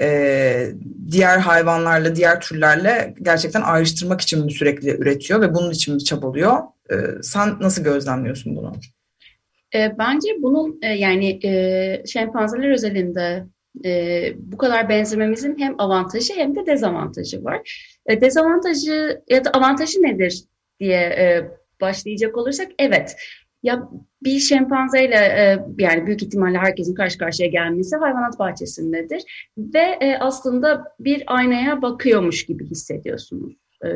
e, 0.00 0.68
diğer 1.10 1.38
hayvanlarla, 1.38 2.16
diğer 2.16 2.40
türlerle 2.40 3.14
gerçekten 3.22 3.62
ayrıştırmak 3.62 4.20
için 4.20 4.48
sürekli 4.48 4.90
üretiyor 4.90 5.40
ve 5.40 5.54
bunun 5.54 5.70
için 5.70 5.98
çabalıyor? 5.98 6.58
E, 6.90 6.94
sen 7.22 7.56
nasıl 7.60 7.84
gözlemliyorsun 7.84 8.56
bunu? 8.56 8.72
E, 9.74 9.98
bence 9.98 10.28
bunun 10.42 10.78
e, 10.82 10.86
yani 10.86 11.46
e, 11.46 12.02
şempanzeler 12.06 12.70
özelinde 12.70 13.46
e, 13.84 14.32
bu 14.36 14.56
kadar 14.56 14.88
benzememizin 14.88 15.58
hem 15.58 15.80
avantajı 15.80 16.34
hem 16.34 16.56
de 16.56 16.66
dezavantajı 16.66 17.44
var. 17.44 17.86
E, 18.06 18.20
dezavantajı 18.20 19.22
ya 19.30 19.44
da 19.44 19.50
avantajı 19.50 20.02
nedir 20.02 20.44
diye 20.80 21.00
e, 21.00 21.50
başlayacak 21.80 22.36
olursak 22.36 22.68
evet 22.78 23.16
ya 23.66 23.88
bir 24.24 24.38
şempanzeyle 24.38 25.14
e, 25.14 25.58
yani 25.78 26.06
büyük 26.06 26.22
ihtimalle 26.22 26.58
herkesin 26.58 26.94
karşı 26.94 27.18
karşıya 27.18 27.48
gelmesi 27.48 27.96
hayvanat 27.96 28.38
bahçesindedir 28.38 29.22
ve 29.58 29.98
e, 30.00 30.16
aslında 30.20 30.84
bir 31.00 31.22
aynaya 31.26 31.82
bakıyormuş 31.82 32.46
gibi 32.46 32.66
hissediyorsunuz. 32.66 33.54
E, 33.84 33.88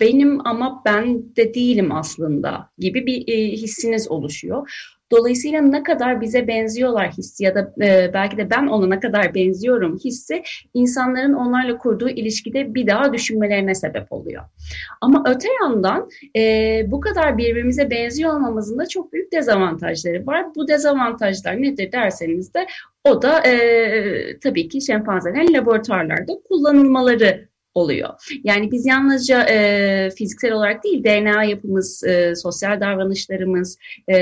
benim 0.00 0.46
ama 0.46 0.82
ben 0.84 1.36
de 1.36 1.54
değilim 1.54 1.92
aslında 1.92 2.70
gibi 2.78 3.06
bir 3.06 3.26
hissiniz 3.52 4.10
oluşuyor. 4.10 4.95
Dolayısıyla 5.12 5.62
ne 5.62 5.82
kadar 5.82 6.20
bize 6.20 6.48
benziyorlar 6.48 7.10
hissi 7.10 7.44
ya 7.44 7.54
da 7.54 7.74
e, 7.84 8.10
belki 8.14 8.36
de 8.36 8.50
ben 8.50 8.66
ona 8.66 8.86
ne 8.86 9.00
kadar 9.00 9.34
benziyorum 9.34 9.98
hissi 10.04 10.42
insanların 10.74 11.32
onlarla 11.32 11.78
kurduğu 11.78 12.08
ilişkide 12.08 12.74
bir 12.74 12.86
daha 12.86 13.12
düşünmelerine 13.12 13.74
sebep 13.74 14.12
oluyor. 14.12 14.42
Ama 15.00 15.24
öte 15.26 15.48
yandan 15.62 16.08
e, 16.36 16.42
bu 16.86 17.00
kadar 17.00 17.38
birbirimize 17.38 17.90
benziyor 17.90 18.34
olmamızın 18.34 18.78
da 18.78 18.86
çok 18.86 19.12
büyük 19.12 19.32
dezavantajları 19.32 20.26
var. 20.26 20.46
Bu 20.56 20.68
dezavantajlar 20.68 21.62
nedir 21.62 21.92
derseniz 21.92 22.54
de 22.54 22.66
o 23.04 23.22
da 23.22 23.40
e, 23.46 24.38
tabii 24.38 24.68
ki 24.68 24.80
şempanzelerin 24.80 25.54
laboratuvarlarda 25.54 26.32
kullanılmaları 26.48 27.48
oluyor. 27.76 28.10
Yani 28.44 28.72
biz 28.72 28.86
yalnızca 28.86 29.42
e, 29.42 30.10
fiziksel 30.10 30.52
olarak 30.52 30.84
değil 30.84 31.04
DNA 31.04 31.44
yapımız, 31.44 32.04
e, 32.04 32.34
sosyal 32.34 32.80
davranışlarımız, 32.80 33.78
e, 34.10 34.16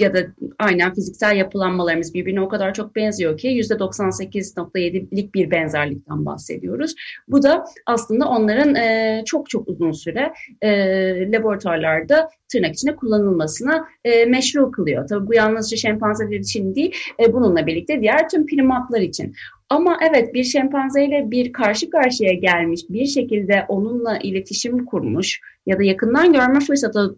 ya 0.00 0.14
da 0.14 0.18
aynen 0.58 0.94
fiziksel 0.94 1.36
yapılanmalarımız 1.36 2.14
birbirine 2.14 2.40
o 2.40 2.48
kadar 2.48 2.74
çok 2.74 2.96
benziyor 2.96 3.38
ki 3.38 3.48
%98.7'lik 3.48 5.34
bir 5.34 5.50
benzerlikten 5.50 6.26
bahsediyoruz. 6.26 6.94
Bu 7.28 7.42
da 7.42 7.64
aslında 7.86 8.28
onların 8.28 8.74
e, 8.74 9.22
çok 9.26 9.50
çok 9.50 9.68
uzun 9.68 9.92
süre 9.92 10.32
e, 10.62 11.32
laboratuvarlarda 11.32 12.28
tırnak 12.52 12.74
içinde 12.74 12.96
kullanılmasına 12.96 13.88
e, 14.04 14.24
meşru 14.24 14.70
kılıyor. 14.70 15.08
Tabii 15.08 15.26
bu 15.26 15.34
yalnızca 15.34 15.76
şempanzeler 15.76 16.38
için 16.38 16.74
değil, 16.74 16.94
e, 17.20 17.32
bununla 17.32 17.66
birlikte 17.66 18.00
diğer 18.00 18.28
tüm 18.28 18.46
primatlar 18.46 19.00
için. 19.00 19.34
Ama 19.70 19.98
evet 20.10 20.34
bir 20.34 20.44
şempanzeyle 20.44 21.30
bir 21.30 21.52
karşı 21.52 21.90
karşıya 21.90 22.32
gelmiş, 22.32 22.80
bir 22.88 23.06
şekilde 23.06 23.64
onunla 23.68 24.18
iletişim 24.18 24.84
kurmuş 24.84 25.40
ya 25.66 25.78
da 25.78 25.82
yakından 25.82 26.32
görme 26.32 26.60
fırsatı 26.60 27.16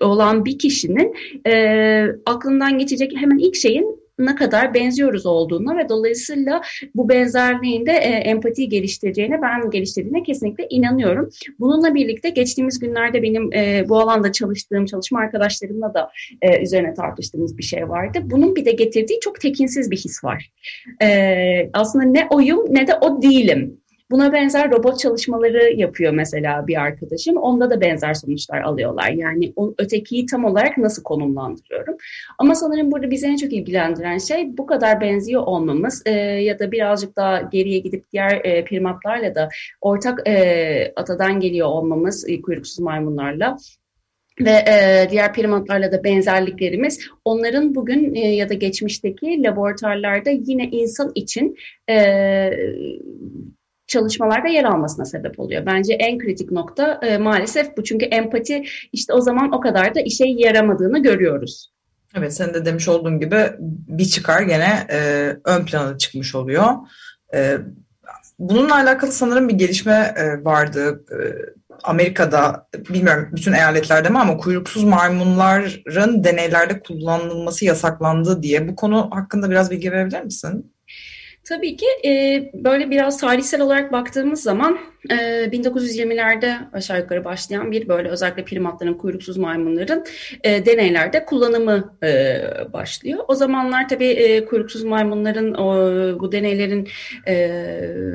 olan 0.00 0.44
bir 0.44 0.58
kişinin 0.58 1.14
e, 1.46 2.06
aklından 2.26 2.78
geçecek 2.78 3.12
hemen 3.16 3.38
ilk 3.38 3.56
şeyin 3.56 4.05
ne 4.18 4.34
kadar 4.34 4.74
benziyoruz 4.74 5.26
olduğuna 5.26 5.76
ve 5.76 5.88
dolayısıyla 5.88 6.62
bu 6.94 7.08
benzerliğin 7.08 7.86
de 7.86 7.92
e, 7.92 8.08
empati 8.08 8.68
geliştireceğine 8.68 9.42
ben 9.42 9.70
geliştirdiğine 9.70 10.22
kesinlikle 10.22 10.66
inanıyorum. 10.70 11.30
Bununla 11.58 11.94
birlikte 11.94 12.30
geçtiğimiz 12.30 12.78
günlerde 12.78 13.22
benim 13.22 13.52
e, 13.52 13.88
bu 13.88 14.00
alanda 14.00 14.32
çalıştığım 14.32 14.86
çalışma 14.86 15.20
arkadaşlarımla 15.20 15.94
da 15.94 16.10
e, 16.42 16.62
üzerine 16.62 16.94
tartıştığımız 16.94 17.58
bir 17.58 17.62
şey 17.62 17.88
vardı. 17.88 18.18
Bunun 18.24 18.56
bir 18.56 18.64
de 18.64 18.72
getirdiği 18.72 19.20
çok 19.20 19.40
tekinsiz 19.40 19.90
bir 19.90 19.96
his 19.96 20.24
var. 20.24 20.50
E, 21.02 21.70
aslında 21.72 22.04
ne 22.04 22.26
oyum 22.30 22.74
ne 22.74 22.86
de 22.86 22.94
o 22.94 23.22
değilim. 23.22 23.80
Buna 24.10 24.32
benzer 24.32 24.70
robot 24.70 24.98
çalışmaları 24.98 25.72
yapıyor 25.72 26.12
mesela 26.12 26.66
bir 26.66 26.80
arkadaşım. 26.80 27.36
Onda 27.36 27.70
da 27.70 27.80
benzer 27.80 28.14
sonuçlar 28.14 28.60
alıyorlar. 28.60 29.10
Yani 29.10 29.52
o, 29.56 29.74
ötekiyi 29.78 30.26
tam 30.26 30.44
olarak 30.44 30.78
nasıl 30.78 31.02
konumlandırıyorum. 31.02 31.96
Ama 32.38 32.54
sanırım 32.54 32.90
burada 32.92 33.10
bizi 33.10 33.26
en 33.26 33.36
çok 33.36 33.52
ilgilendiren 33.52 34.18
şey 34.18 34.58
bu 34.58 34.66
kadar 34.66 35.00
benziyor 35.00 35.42
olmamız 35.42 36.02
e, 36.06 36.10
ya 36.20 36.58
da 36.58 36.72
birazcık 36.72 37.16
daha 37.16 37.40
geriye 37.40 37.78
gidip 37.78 38.12
diğer 38.12 38.40
e, 38.44 38.64
primatlarla 38.64 39.34
da 39.34 39.48
ortak 39.80 40.28
e, 40.28 40.92
atadan 40.96 41.40
geliyor 41.40 41.66
olmamız 41.66 42.28
e, 42.28 42.42
kuyruksuz 42.42 42.78
maymunlarla 42.78 43.56
ve 44.40 44.50
e, 44.50 45.06
diğer 45.10 45.32
primatlarla 45.32 45.92
da 45.92 46.04
benzerliklerimiz 46.04 47.00
onların 47.24 47.74
bugün 47.74 48.14
e, 48.14 48.34
ya 48.34 48.48
da 48.48 48.54
geçmişteki 48.54 49.42
laboratuvarlarda 49.42 50.30
yine 50.30 50.64
insan 50.64 51.12
için 51.14 51.56
e, 51.90 51.96
çalışmalarda 53.86 54.48
yer 54.48 54.64
almasına 54.64 55.04
sebep 55.04 55.40
oluyor. 55.40 55.66
Bence 55.66 55.94
en 55.94 56.18
kritik 56.18 56.50
nokta 56.50 57.00
e, 57.02 57.18
maalesef 57.18 57.76
bu. 57.76 57.84
Çünkü 57.84 58.04
empati 58.04 58.64
işte 58.92 59.12
o 59.12 59.20
zaman 59.20 59.52
o 59.52 59.60
kadar 59.60 59.94
da 59.94 60.00
işe 60.00 60.24
yaramadığını 60.26 61.02
görüyoruz. 61.02 61.72
Evet 62.18 62.34
senin 62.34 62.54
de 62.54 62.64
demiş 62.64 62.88
olduğun 62.88 63.20
gibi 63.20 63.36
bir 63.88 64.04
çıkar 64.04 64.42
gene 64.42 64.86
e, 64.90 65.30
ön 65.44 65.64
plana 65.64 65.98
çıkmış 65.98 66.34
oluyor. 66.34 66.66
E, 67.34 67.58
bununla 68.38 68.74
alakalı 68.74 69.12
sanırım 69.12 69.48
bir 69.48 69.54
gelişme 69.54 70.14
e, 70.16 70.44
vardı. 70.44 71.04
E, 71.12 71.16
Amerika'da 71.82 72.68
bilmiyorum 72.88 73.28
bütün 73.32 73.52
eyaletlerde 73.52 74.08
mi 74.08 74.18
ama 74.18 74.36
kuyruksuz 74.36 74.84
maymunların 74.84 76.24
deneylerde 76.24 76.80
kullanılması 76.80 77.64
yasaklandı 77.64 78.42
diye. 78.42 78.68
Bu 78.68 78.76
konu 78.76 79.10
hakkında 79.12 79.50
biraz 79.50 79.70
bilgi 79.70 79.92
verebilir 79.92 80.22
misin? 80.22 80.72
Tabii 81.48 81.76
ki 81.76 81.86
e, 82.04 82.10
böyle 82.54 82.90
biraz 82.90 83.18
tarihsel 83.18 83.60
olarak 83.60 83.92
baktığımız 83.92 84.42
zaman 84.42 84.78
e, 85.10 85.14
1920'lerde 85.52 86.56
aşağı 86.72 86.98
yukarı 86.98 87.24
başlayan 87.24 87.72
bir 87.72 87.88
böyle 87.88 88.08
özellikle 88.08 88.44
primatların, 88.44 88.94
kuyruksuz 88.94 89.36
maymunların 89.36 90.04
e, 90.44 90.66
deneylerde 90.66 91.24
kullanımı 91.24 91.94
e, 92.02 92.42
başlıyor. 92.72 93.24
O 93.28 93.34
zamanlar 93.34 93.88
tabii 93.88 94.08
e, 94.08 94.44
kuyruksuz 94.44 94.84
maymunların 94.84 95.54
o, 95.54 95.76
bu 96.20 96.32
deneylerin 96.32 96.88
e, 97.26 97.48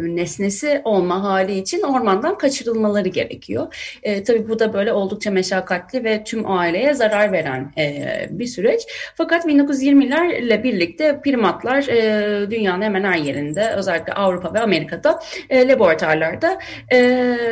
nesnesi 0.01 0.81
olma 0.83 1.23
hali 1.23 1.57
için 1.57 1.81
ormandan 1.81 2.37
kaçırılmaları 2.37 3.09
gerekiyor. 3.09 3.97
E, 4.03 4.23
tabii 4.23 4.49
bu 4.49 4.59
da 4.59 4.73
böyle 4.73 4.93
oldukça 4.93 5.31
meşakkatli 5.31 6.03
ve 6.03 6.23
tüm 6.23 6.51
aileye 6.51 6.93
zarar 6.93 7.31
veren 7.31 7.73
e, 7.77 8.27
bir 8.29 8.45
süreç. 8.45 8.81
Fakat 9.15 9.45
1920'lerle 9.45 10.63
birlikte 10.63 11.21
primatlar 11.21 11.87
e, 11.87 12.51
dünyanın 12.51 12.81
hemen 12.81 13.03
her 13.03 13.17
yerinde 13.17 13.69
özellikle 13.69 14.13
Avrupa 14.13 14.53
ve 14.53 14.59
Amerika'da 14.59 15.19
e, 15.49 15.67
laboratuvarlarda 15.67 16.59
e, 16.89 16.97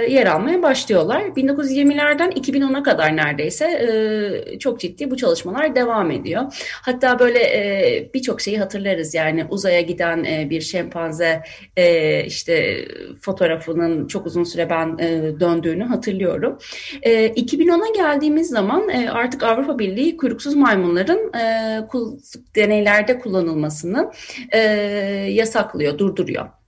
yer 0.10 0.26
almaya 0.26 0.64
başlıyorlar. 0.64 1.22
1920'lerden 1.22 2.32
2010'a 2.32 2.84
kadar 2.84 3.16
neredeyse 3.16 3.66
e, 3.66 4.60
çok 4.60 4.80
ciddi 4.80 5.12
bu 5.12 5.18
çalışmalar 5.18 5.76
devam 5.76 6.12
ediyor. 6.12 6.44
Hatta 6.82 7.20
böyle 7.20 7.40
e, 7.40 8.10
birçok 8.14 8.42
şeyi 8.42 8.60
hatırlarız 8.60 9.14
yani 9.14 9.46
uzaya 9.50 9.82
giden 9.82 10.24
e, 10.24 10.50
bir 10.50 10.62
şempanze 10.62 11.42
e, 11.78 12.24
işte 12.26 12.86
fotoğrafının 13.22 14.08
çok 14.08 14.26
uzun 14.26 14.44
süre 14.44 14.70
ben 14.70 14.98
e, 15.00 15.40
döndüğünü 15.40 15.84
hatırlıyorum. 15.84 16.58
E, 17.02 17.28
2010'a 17.28 17.96
geldiğimiz 17.96 18.50
zaman 18.50 18.90
e, 18.90 19.10
artık 19.10 19.44
Avrupa 19.44 19.80
Birliği 19.80 20.18
kuyruksuz 20.18 20.56
maymunların 20.56 21.34
e, 21.34 21.88
deneylerde 22.56 23.20
kullanılmasını 23.20 24.12
e, 24.52 24.60
yasak 25.30 25.60
yasaklıyor, 25.60 25.98
durduruyor. 25.98 26.59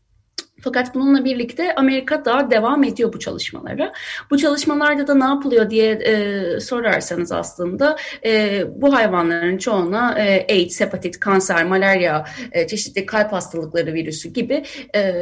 Fakat 0.63 0.96
bununla 0.96 1.25
birlikte 1.25 1.75
Amerika 1.75 2.25
daha 2.25 2.51
devam 2.51 2.84
ediyor 2.84 3.13
bu 3.13 3.20
çalışmalara. 3.20 3.94
Bu 4.30 4.38
çalışmalarda 4.38 5.08
da 5.08 5.15
ne 5.15 5.24
yapılıyor 5.24 5.70
diye 5.70 5.91
e, 5.91 6.60
sorarsanız 6.60 7.32
aslında 7.32 7.98
e, 8.25 8.63
bu 8.82 8.94
hayvanların 8.94 9.58
çoğuna 9.58 10.20
e, 10.20 10.48
AIDS, 10.50 10.82
hepatit, 10.82 11.20
kanser, 11.20 11.65
malaria, 11.65 12.25
e, 12.51 12.68
çeşitli 12.68 13.06
kalp 13.06 13.32
hastalıkları 13.32 13.94
virüsü 13.94 14.30
gibi 14.30 14.63
e, 14.96 15.13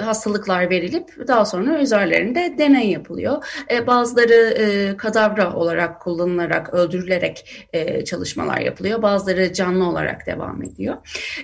hastalıklar 0.00 0.70
verilip 0.70 1.28
daha 1.28 1.44
sonra 1.44 1.80
üzerlerinde 1.80 2.54
deney 2.58 2.90
yapılıyor. 2.90 3.44
E, 3.70 3.86
bazıları 3.86 4.54
e, 4.58 4.96
kadavra 4.96 5.54
olarak 5.54 6.00
kullanılarak, 6.00 6.74
öldürülerek 6.74 7.66
e, 7.72 8.04
çalışmalar 8.04 8.58
yapılıyor. 8.58 9.02
Bazıları 9.02 9.52
canlı 9.52 9.88
olarak 9.88 10.26
devam 10.26 10.62
ediyor. 10.62 10.96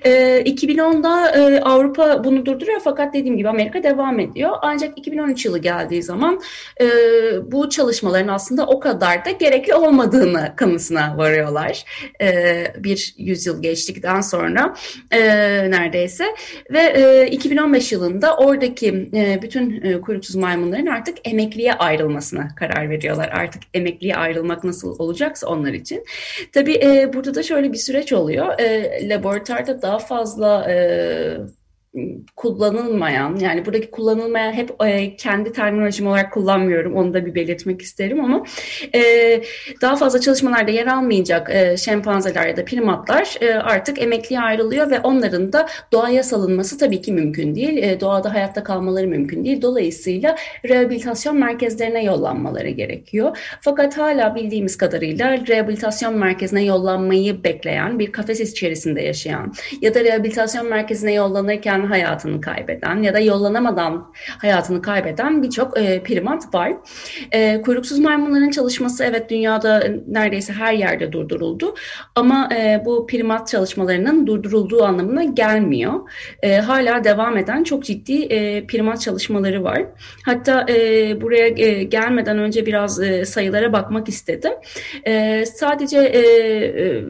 E, 0.04 0.42
2010'da 0.42 1.30
e, 1.30 1.60
Avrupa 1.60 2.24
bunu 2.24 2.46
durduruyor 2.46 2.80
fakat 2.84 3.14
dediğim 3.14 3.36
gibi 3.36 3.41
gibi 3.42 3.48
Amerika 3.48 3.82
devam 3.82 4.20
ediyor. 4.20 4.50
Ancak 4.62 4.98
2013 4.98 5.44
yılı 5.44 5.58
geldiği 5.58 6.02
zaman 6.02 6.40
e, 6.80 6.86
bu 7.52 7.68
çalışmaların 7.68 8.28
aslında 8.28 8.66
o 8.66 8.80
kadar 8.80 9.24
da 9.24 9.30
gerekli 9.30 9.74
olmadığını 9.74 10.52
kanısına 10.56 11.18
varıyorlar. 11.18 11.84
E, 12.20 12.64
bir 12.78 13.14
yüzyıl 13.18 13.62
geçtikten 13.62 14.20
sonra 14.20 14.74
e, 15.10 15.20
neredeyse 15.70 16.24
ve 16.70 16.80
e, 16.80 17.26
2015 17.30 17.92
yılında 17.92 18.36
oradaki 18.36 19.10
e, 19.14 19.42
bütün 19.42 19.82
e, 19.82 20.00
kuyruksuz 20.00 20.36
maymunların 20.36 20.86
artık 20.86 21.18
emekliye 21.24 21.74
ayrılmasına 21.74 22.48
karar 22.56 22.90
veriyorlar. 22.90 23.28
Artık 23.28 23.62
emekliye 23.74 24.16
ayrılmak 24.16 24.64
nasıl 24.64 24.98
olacaksa 24.98 25.46
onlar 25.46 25.72
için. 25.72 26.04
Tabii 26.52 26.74
e, 26.74 27.10
burada 27.14 27.34
da 27.34 27.42
şöyle 27.42 27.72
bir 27.72 27.78
süreç 27.78 28.12
oluyor. 28.12 28.58
E, 28.58 29.08
laboratuvarda 29.08 29.82
daha 29.82 29.98
fazla 29.98 30.70
e, 30.70 31.61
kullanılmayan 32.36 33.36
yani 33.36 33.66
buradaki 33.66 33.90
kullanılmayan 33.90 34.52
hep 34.52 34.70
e, 34.84 35.16
kendi 35.16 35.52
terminolojim 35.52 36.06
olarak 36.06 36.32
kullanmıyorum 36.32 36.96
onu 36.96 37.14
da 37.14 37.26
bir 37.26 37.34
belirtmek 37.34 37.82
isterim 37.82 38.24
ama 38.24 38.44
e, 38.94 39.00
daha 39.82 39.96
fazla 39.96 40.20
çalışmalarda 40.20 40.70
yer 40.70 40.86
almayacak 40.86 41.50
e, 41.50 41.76
şempanzeler 41.76 42.46
ya 42.46 42.56
da 42.56 42.64
primatlar 42.64 43.36
e, 43.40 43.54
artık 43.54 44.02
emekliye 44.02 44.40
ayrılıyor 44.40 44.90
ve 44.90 45.00
onların 45.00 45.52
da 45.52 45.68
doğaya 45.92 46.22
salınması 46.22 46.78
tabii 46.78 47.02
ki 47.02 47.12
mümkün 47.12 47.54
değil. 47.54 47.76
E, 47.76 48.00
doğada 48.00 48.34
hayatta 48.34 48.64
kalmaları 48.64 49.06
mümkün 49.06 49.44
değil. 49.44 49.62
Dolayısıyla 49.62 50.36
rehabilitasyon 50.68 51.36
merkezlerine 51.36 52.04
yollanmaları 52.04 52.68
gerekiyor. 52.68 53.38
Fakat 53.60 53.98
hala 53.98 54.34
bildiğimiz 54.34 54.78
kadarıyla 54.78 55.46
rehabilitasyon 55.46 56.18
merkezine 56.18 56.64
yollanmayı 56.64 57.44
bekleyen 57.44 57.98
bir 57.98 58.12
kafes 58.12 58.40
içerisinde 58.40 59.02
yaşayan 59.02 59.52
ya 59.80 59.94
da 59.94 60.04
rehabilitasyon 60.04 60.68
merkezine 60.68 61.12
yollanırken 61.12 61.81
yollanırken 61.82 62.02
hayatını 62.02 62.40
kaybeden 62.40 63.02
ya 63.02 63.14
da 63.14 63.20
yollanamadan 63.20 64.12
hayatını 64.38 64.82
kaybeden 64.82 65.42
birçok 65.42 65.78
e, 65.78 66.02
primat 66.02 66.54
var. 66.54 66.72
E, 67.32 67.62
kuyruksuz 67.62 67.98
maymunların 67.98 68.50
çalışması 68.50 69.04
evet 69.04 69.30
dünyada 69.30 69.84
neredeyse 70.08 70.52
her 70.52 70.72
yerde 70.72 71.12
durduruldu 71.12 71.74
ama 72.14 72.48
e, 72.52 72.82
bu 72.84 73.06
primat 73.06 73.48
çalışmalarının 73.48 74.26
durdurulduğu 74.26 74.84
anlamına 74.84 75.24
gelmiyor. 75.24 76.00
E, 76.42 76.56
hala 76.56 77.04
devam 77.04 77.36
eden 77.36 77.64
çok 77.64 77.84
ciddi 77.84 78.22
e, 78.22 78.66
primat 78.66 79.00
çalışmaları 79.00 79.62
var. 79.62 79.82
Hatta 80.24 80.66
e, 80.68 81.20
buraya 81.20 81.48
e, 81.48 81.84
gelmeden 81.84 82.38
önce 82.38 82.66
biraz 82.66 83.00
e, 83.00 83.24
sayılara 83.24 83.72
bakmak 83.72 84.08
istedim. 84.08 84.52
E, 85.06 85.44
sadece 85.46 85.98
e, 85.98 86.20
e, 86.20 87.02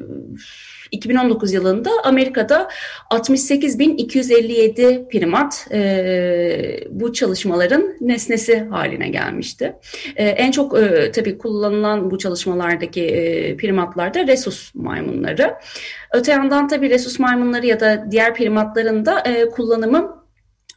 2019 0.92 1.52
yılında 1.52 1.90
Amerika'da 2.04 2.68
68.257 3.10 5.08
primat 5.08 5.66
e, 5.72 6.80
bu 6.90 7.12
çalışmaların 7.12 7.94
nesnesi 8.00 8.58
haline 8.58 9.08
gelmişti. 9.08 9.76
E, 10.16 10.28
en 10.28 10.50
çok 10.50 10.78
e, 10.78 11.12
tabii 11.12 11.38
kullanılan 11.38 12.10
bu 12.10 12.18
çalışmalardaki 12.18 13.04
e, 13.04 13.56
primatlar 13.56 14.14
da 14.14 14.26
resus 14.26 14.74
maymunları. 14.74 15.54
Öte 16.12 16.32
yandan 16.32 16.68
tabii 16.68 16.90
resus 16.90 17.18
maymunları 17.18 17.66
ya 17.66 17.80
da 17.80 18.06
diğer 18.10 18.34
primatların 18.34 19.06
da 19.06 19.20
e, 19.20 19.48
kullanımı 19.48 20.21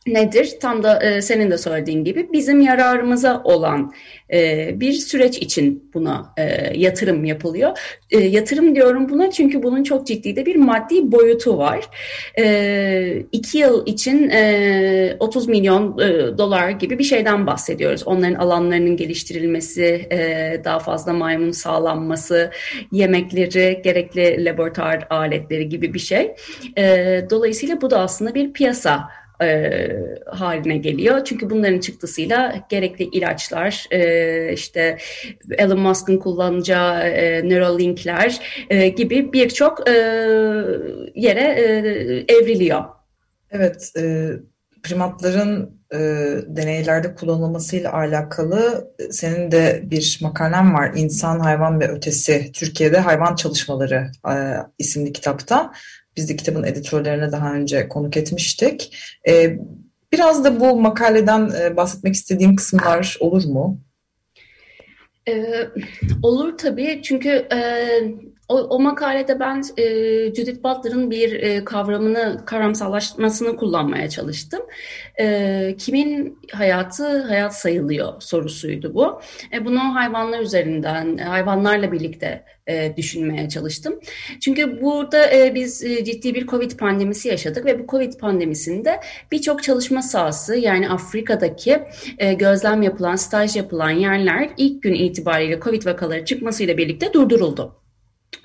nedir? 0.07 0.57
Tam 0.61 0.83
da 0.83 1.03
e, 1.03 1.21
senin 1.21 1.51
de 1.51 1.57
söylediğin 1.57 2.03
gibi 2.03 2.29
bizim 2.33 2.61
yararımıza 2.61 3.41
olan 3.43 3.93
e, 4.33 4.69
bir 4.79 4.93
süreç 4.93 5.37
için 5.37 5.89
buna 5.93 6.33
e, 6.37 6.43
yatırım 6.79 7.25
yapılıyor. 7.25 7.79
E, 8.11 8.19
yatırım 8.19 8.75
diyorum 8.75 9.09
buna 9.09 9.31
çünkü 9.31 9.63
bunun 9.63 9.83
çok 9.83 10.07
ciddi 10.07 10.35
de 10.35 10.45
bir 10.45 10.55
maddi 10.55 11.11
boyutu 11.11 11.57
var. 11.57 11.89
E, 12.37 13.23
iki 13.31 13.57
yıl 13.57 13.85
için 13.85 14.29
e, 14.29 15.15
30 15.19 15.47
milyon 15.47 15.99
e, 15.99 16.37
dolar 16.37 16.69
gibi 16.69 16.99
bir 16.99 17.03
şeyden 17.03 17.47
bahsediyoruz. 17.47 18.07
Onların 18.07 18.35
alanlarının 18.35 18.97
geliştirilmesi, 18.97 20.07
e, 20.11 20.61
daha 20.63 20.79
fazla 20.79 21.13
maymun 21.13 21.51
sağlanması, 21.51 22.51
yemekleri, 22.91 23.81
gerekli 23.83 24.45
laboratuvar 24.45 25.07
aletleri 25.09 25.69
gibi 25.69 25.93
bir 25.93 25.99
şey. 25.99 26.35
E, 26.77 27.25
dolayısıyla 27.29 27.81
bu 27.81 27.89
da 27.89 27.99
aslında 27.99 28.35
bir 28.35 28.53
piyasa 28.53 29.09
e, 29.41 29.89
haline 30.25 30.77
geliyor. 30.77 31.23
Çünkü 31.25 31.49
bunların 31.49 31.79
çıktısıyla 31.79 32.55
gerekli 32.69 33.05
ilaçlar, 33.05 33.85
e, 33.91 34.53
işte 34.53 34.97
Elon 35.57 35.79
Musk'ın 35.79 36.17
kullanacağı 36.17 37.07
e, 37.07 37.49
Neuralink'ler 37.49 38.39
e, 38.69 38.87
gibi 38.87 39.33
birçok 39.33 39.89
e, 39.89 39.91
yere 41.15 41.41
e, 41.41 41.65
evriliyor. 42.33 42.83
Evet, 43.51 43.91
e, 43.97 44.31
primatların 44.83 45.81
e, 45.93 45.97
deneylerde 46.47 47.15
kullanılmasıyla 47.15 47.93
alakalı 47.93 48.91
senin 49.11 49.51
de 49.51 49.81
bir 49.83 50.19
makalen 50.21 50.73
var. 50.73 50.91
İnsan, 50.95 51.39
Hayvan 51.39 51.79
ve 51.79 51.87
Ötesi 51.87 52.51
Türkiye'de 52.53 52.99
Hayvan 52.99 53.35
Çalışmaları 53.35 54.11
e, 54.29 54.33
isimli 54.79 55.13
kitapta. 55.13 55.71
Biz 56.17 56.29
de 56.29 56.35
kitabın 56.35 56.63
editörlerine 56.63 57.31
daha 57.31 57.53
önce 57.53 57.89
konuk 57.89 58.17
etmiştik. 58.17 58.97
E, 59.27 59.59
biraz 60.13 60.43
da 60.43 60.59
bu 60.59 60.81
makaleden 60.81 61.51
e, 61.61 61.77
bahsetmek 61.77 62.13
istediğim 62.13 62.55
kısımlar 62.55 63.17
olur 63.19 63.45
mu? 63.45 63.81
Ee, 65.27 65.67
olur 66.23 66.57
tabii 66.57 66.99
çünkü 67.03 67.29
e, 67.29 67.59
o, 68.49 68.57
o 68.57 68.79
makalede 68.79 69.39
ben 69.39 69.63
e, 69.77 69.83
Judith 70.35 70.63
Butler'ın 70.63 71.11
bir 71.11 71.33
e, 71.33 71.65
kavramını, 71.65 72.45
kavramsallaşmasını 72.45 73.55
kullanmaya 73.55 74.09
çalıştım. 74.09 74.61
E, 75.19 75.75
kimin 75.79 76.39
hayatı 76.51 77.21
hayat 77.21 77.55
sayılıyor 77.55 78.21
sorusuydu 78.21 78.93
bu. 78.93 79.21
E, 79.53 79.65
bunu 79.65 79.79
hayvanlar 79.79 80.39
üzerinden, 80.39 81.17
hayvanlarla 81.17 81.91
birlikte 81.91 82.45
e, 82.67 82.97
düşünmeye 82.97 83.49
çalıştım. 83.49 83.99
Çünkü 84.41 84.81
burada 84.81 85.33
e, 85.35 85.55
biz 85.55 85.83
e, 85.83 86.03
ciddi 86.03 86.35
bir 86.35 86.47
Covid 86.47 86.71
pandemisi 86.71 87.27
yaşadık 87.27 87.65
ve 87.65 87.79
bu 87.79 87.87
Covid 87.87 88.13
pandemisinde 88.13 88.99
birçok 89.31 89.63
çalışma 89.63 90.01
sahası 90.01 90.55
yani 90.55 90.89
Afrika'daki 90.89 91.83
e, 92.17 92.33
gözlem 92.33 92.81
yapılan, 92.81 93.15
staj 93.15 93.55
yapılan 93.55 93.89
yerler 93.89 94.49
ilk 94.57 94.83
gün 94.83 94.93
itibariyle 94.93 95.59
Covid 95.59 95.85
vakaları 95.85 96.25
çıkmasıyla 96.25 96.77
birlikte 96.77 97.13
durduruldu. 97.13 97.84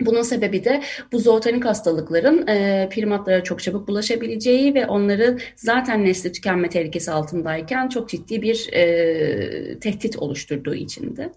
Bunun 0.01 0.23
sebebi 0.23 0.65
de 0.65 0.83
bu 1.13 1.19
zootonik 1.19 1.65
hastalıkların 1.65 2.47
e, 2.47 2.89
primatlara 2.93 3.45
çok 3.45 3.63
çabuk 3.63 3.89
bulaşabileceği 3.89 4.75
ve 4.75 4.87
onları 4.87 5.39
zaten 5.57 6.05
nesli 6.05 6.33
tükenme 6.33 6.69
tehlikesi 6.69 7.11
altındayken 7.11 7.89
çok 7.89 8.09
ciddi 8.09 8.43
bir 8.43 8.73
e, 8.73 9.79
tehdit 9.79 10.17
oluşturduğu 10.17 10.75
içindi. 10.75 11.31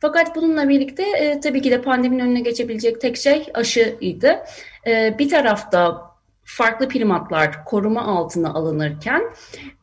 Fakat 0.00 0.36
bununla 0.36 0.68
birlikte 0.68 1.02
e, 1.02 1.40
tabii 1.40 1.62
ki 1.62 1.70
de 1.70 1.82
pandeminin 1.82 2.24
önüne 2.24 2.40
geçebilecek 2.40 3.00
tek 3.00 3.16
şey 3.16 3.46
aşıydı. 3.54 4.36
E, 4.86 5.18
bir 5.18 5.28
tarafta 5.28 6.00
farklı 6.44 6.88
primatlar 6.88 7.64
koruma 7.64 8.02
altına 8.06 8.54
alınırken 8.54 9.22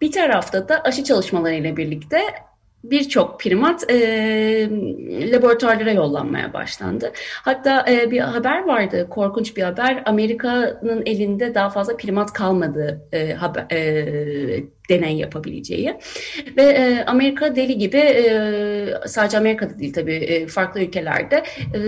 bir 0.02 0.12
tarafta 0.12 0.70
da 0.70 0.82
aşı 0.84 1.04
çalışmalarıyla 1.04 1.78
birlikte 1.78 2.22
birçok 2.84 3.40
primat 3.40 3.92
e, 3.92 3.96
laboratuvarlara 5.32 5.92
yollanmaya 5.92 6.54
başlandı. 6.54 7.12
Hatta 7.44 7.86
e, 7.90 8.12
bir 8.12 8.20
haber 8.20 8.66
vardı, 8.66 9.08
korkunç 9.10 9.58
bir 9.58 9.64
haber. 9.64 10.04
Amerika'nın 10.06 11.04
elinde 11.06 11.56
daha 11.56 11.70
fazla 11.70 11.98
primat 11.98 12.34
kalmadı 12.34 13.08
e, 13.12 13.34
haber, 13.34 13.66
e, 13.72 14.64
deney 14.92 15.18
yapabileceği. 15.18 15.94
Ve 16.58 16.64
e, 16.64 17.04
Amerika 17.06 17.56
deli 17.56 17.78
gibi 17.78 17.98
e, 17.98 18.94
sadece 19.08 19.38
Amerika'da 19.38 19.80
değil 19.80 19.94
tabii 19.94 20.14
e, 20.14 20.48
farklı 20.48 20.82
ülkelerde 20.82 21.44
e, 21.60 21.80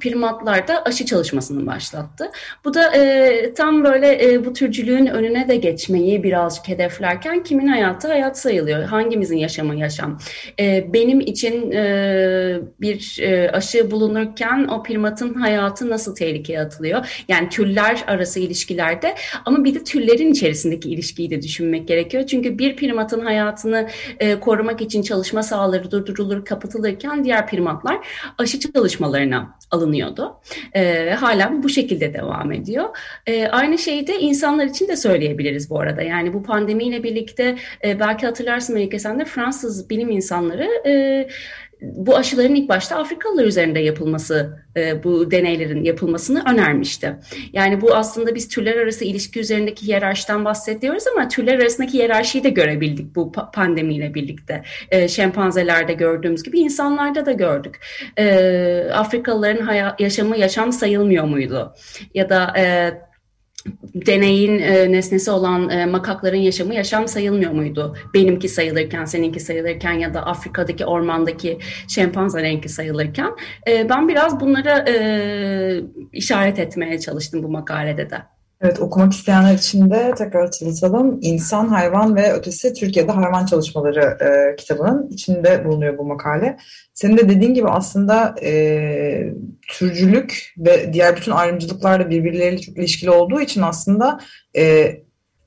primatlarda 0.00 0.82
aşı 0.84 1.06
çalışmasını 1.06 1.66
başlattı. 1.66 2.30
Bu 2.64 2.74
da 2.74 2.96
e, 2.96 3.54
tam 3.54 3.84
böyle 3.84 4.32
e, 4.32 4.44
bu 4.44 4.52
türcülüğün 4.52 5.06
önüne 5.06 5.48
de 5.48 5.56
geçmeyi 5.56 6.22
birazcık 6.22 6.68
hedeflerken 6.68 7.42
kimin 7.42 7.66
hayatı 7.66 8.08
hayat 8.08 8.38
sayılıyor? 8.38 8.82
Hangimizin 8.82 9.36
yaşamı 9.36 9.76
yaşam? 9.76 10.18
E, 10.60 10.92
benim 10.92 11.20
için 11.20 11.70
e, 11.70 12.60
bir 12.80 13.18
e, 13.22 13.50
aşı 13.50 13.90
bulunurken 13.90 14.68
o 14.68 14.82
primatın 14.82 15.34
hayatı 15.34 15.90
nasıl 15.90 16.14
tehlikeye 16.14 16.60
atılıyor? 16.60 17.24
Yani 17.28 17.48
türler 17.48 18.04
arası 18.06 18.40
ilişkilerde 18.40 19.14
ama 19.44 19.64
bir 19.64 19.74
de 19.74 19.84
türlerin 19.84 20.32
içerisindeki 20.32 20.90
ilişkiyi 20.90 21.30
de 21.30 21.42
düşünmek 21.42 21.88
gerekiyor. 21.88 22.26
Çünkü 22.26 22.41
bir 22.42 22.76
primatın 22.76 23.20
hayatını 23.20 23.88
e, 24.20 24.40
korumak 24.40 24.80
için 24.80 25.02
çalışma 25.02 25.42
sahaları 25.42 25.90
durdurulur, 25.90 26.44
kapatılırken 26.44 27.24
diğer 27.24 27.46
primatlar 27.46 27.98
aşı 28.38 28.60
çalışmalarına 28.60 29.58
alınıyordu. 29.70 30.40
E, 30.74 31.10
hala 31.10 31.62
bu 31.62 31.68
şekilde 31.68 32.14
devam 32.14 32.52
ediyor. 32.52 32.96
E, 33.26 33.46
aynı 33.46 33.78
şeyi 33.78 34.06
de 34.06 34.18
insanlar 34.18 34.66
için 34.66 34.88
de 34.88 34.96
söyleyebiliriz 34.96 35.70
bu 35.70 35.80
arada. 35.80 36.02
Yani 36.02 36.34
bu 36.34 36.42
pandemiyle 36.42 37.02
birlikte 37.02 37.56
e, 37.84 38.00
belki 38.00 38.26
hatırlarsın 38.26 38.74
Melike 38.74 38.98
sen 38.98 39.20
de 39.20 39.24
Fransız 39.24 39.90
bilim 39.90 40.10
insanları 40.10 40.68
e, 40.86 41.28
bu 41.82 42.16
aşıların 42.16 42.54
ilk 42.54 42.68
başta 42.68 42.96
Afrikalılar 42.96 43.44
üzerinde 43.44 43.80
yapılması, 43.80 44.58
e, 44.76 45.04
bu 45.04 45.30
deneylerin 45.30 45.84
yapılmasını 45.84 46.42
önermişti. 46.52 47.16
Yani 47.52 47.80
bu 47.80 47.94
aslında 47.94 48.34
biz 48.34 48.48
türler 48.48 48.76
arası 48.76 49.04
ilişki 49.04 49.40
üzerindeki 49.40 49.86
hiyerarşiden 49.86 50.44
bahsediyoruz 50.44 51.04
ama 51.06 51.28
türler 51.28 51.58
arasındaki 51.58 51.92
hiyerarşiyi 51.92 52.44
de 52.44 52.50
görebildik 52.50 53.16
bu 53.16 53.32
pandemiyle 53.32 54.14
birlikte. 54.14 54.62
E, 54.90 55.08
şempanzelerde 55.08 55.92
gördüğümüz 55.92 56.42
gibi 56.42 56.58
insanlarda 56.60 57.26
da 57.26 57.32
gördük. 57.32 57.80
E, 58.18 58.90
Afrikalıların 58.92 59.94
yaşamı 59.98 60.38
yaşam 60.38 60.72
sayılmıyor 60.72 61.24
muydu? 61.24 61.74
Ya 62.14 62.28
da... 62.28 62.52
E, 62.58 62.92
deneyin 63.94 64.58
e, 64.58 64.92
nesnesi 64.92 65.30
olan 65.30 65.70
e, 65.70 65.86
makakların 65.86 66.36
yaşamı 66.36 66.74
yaşam 66.74 67.08
sayılmıyor 67.08 67.52
muydu? 67.52 67.96
Benimki 68.14 68.48
sayılırken, 68.48 69.04
seninki 69.04 69.40
sayılırken 69.40 69.92
ya 69.92 70.14
da 70.14 70.26
Afrika'daki 70.26 70.86
ormandaki 70.86 71.58
şempanzelerinki 71.88 72.68
sayılırken. 72.68 73.30
E, 73.68 73.88
ben 73.88 74.08
biraz 74.08 74.40
bunlara 74.40 74.84
e, 74.88 74.96
işaret 76.12 76.58
etmeye 76.58 77.00
çalıştım 77.00 77.42
bu 77.42 77.48
makalede 77.48 78.10
de. 78.10 78.16
Evet 78.62 78.80
okumak 78.80 79.12
isteyenler 79.12 79.54
için 79.54 79.90
de 79.90 80.14
tekrar 80.18 80.44
hatırlatalım. 80.44 81.18
İnsan, 81.22 81.68
Hayvan 81.68 82.16
ve 82.16 82.32
Ötesi 82.32 82.74
Türkiye'de 82.74 83.12
Hayvan 83.12 83.46
Çalışmaları 83.46 84.00
e, 84.00 84.56
kitabının 84.56 85.08
içinde 85.10 85.64
bulunuyor 85.64 85.98
bu 85.98 86.04
makale. 86.04 86.56
Senin 86.94 87.16
de 87.16 87.28
dediğin 87.28 87.54
gibi 87.54 87.68
aslında 87.68 88.34
e, 88.42 89.32
türcülük 89.72 90.54
ve 90.58 90.92
diğer 90.92 91.16
bütün 91.16 91.32
ayrımcılıklar 91.32 92.00
da 92.00 92.10
birbirleriyle 92.10 92.60
çok 92.60 92.78
ilişkili 92.78 93.10
olduğu 93.10 93.40
için 93.40 93.62
aslında 93.62 94.20
e, 94.56 94.96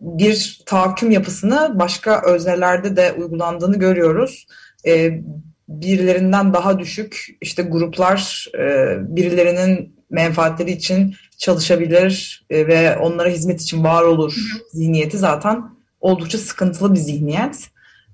bir 0.02 0.64
tahakküm 0.66 1.12
yapısını 1.12 1.80
başka 1.80 2.22
öznelerde 2.22 2.96
de 2.96 3.14
uygulandığını 3.14 3.80
görüyoruz. 3.80 4.48
E, 4.86 5.22
birilerinden 5.70 6.54
daha 6.54 6.80
düşük 6.80 7.26
işte 7.42 7.64
gruplar 7.64 8.48
e, 8.58 8.96
birilerinin 9.16 9.96
menfaatleri 10.10 10.72
için 10.72 11.16
çalışabilir 11.38 12.46
e, 12.50 12.68
ve 12.68 12.98
onlara 12.98 13.30
hizmet 13.30 13.62
için 13.62 13.84
var 13.84 14.02
olur 14.02 14.36
zihniyeti 14.72 15.18
zaten 15.18 15.64
oldukça 16.02 16.38
sıkıntılı 16.38 16.94
bir 16.94 17.00
zihniyet. 17.00 17.70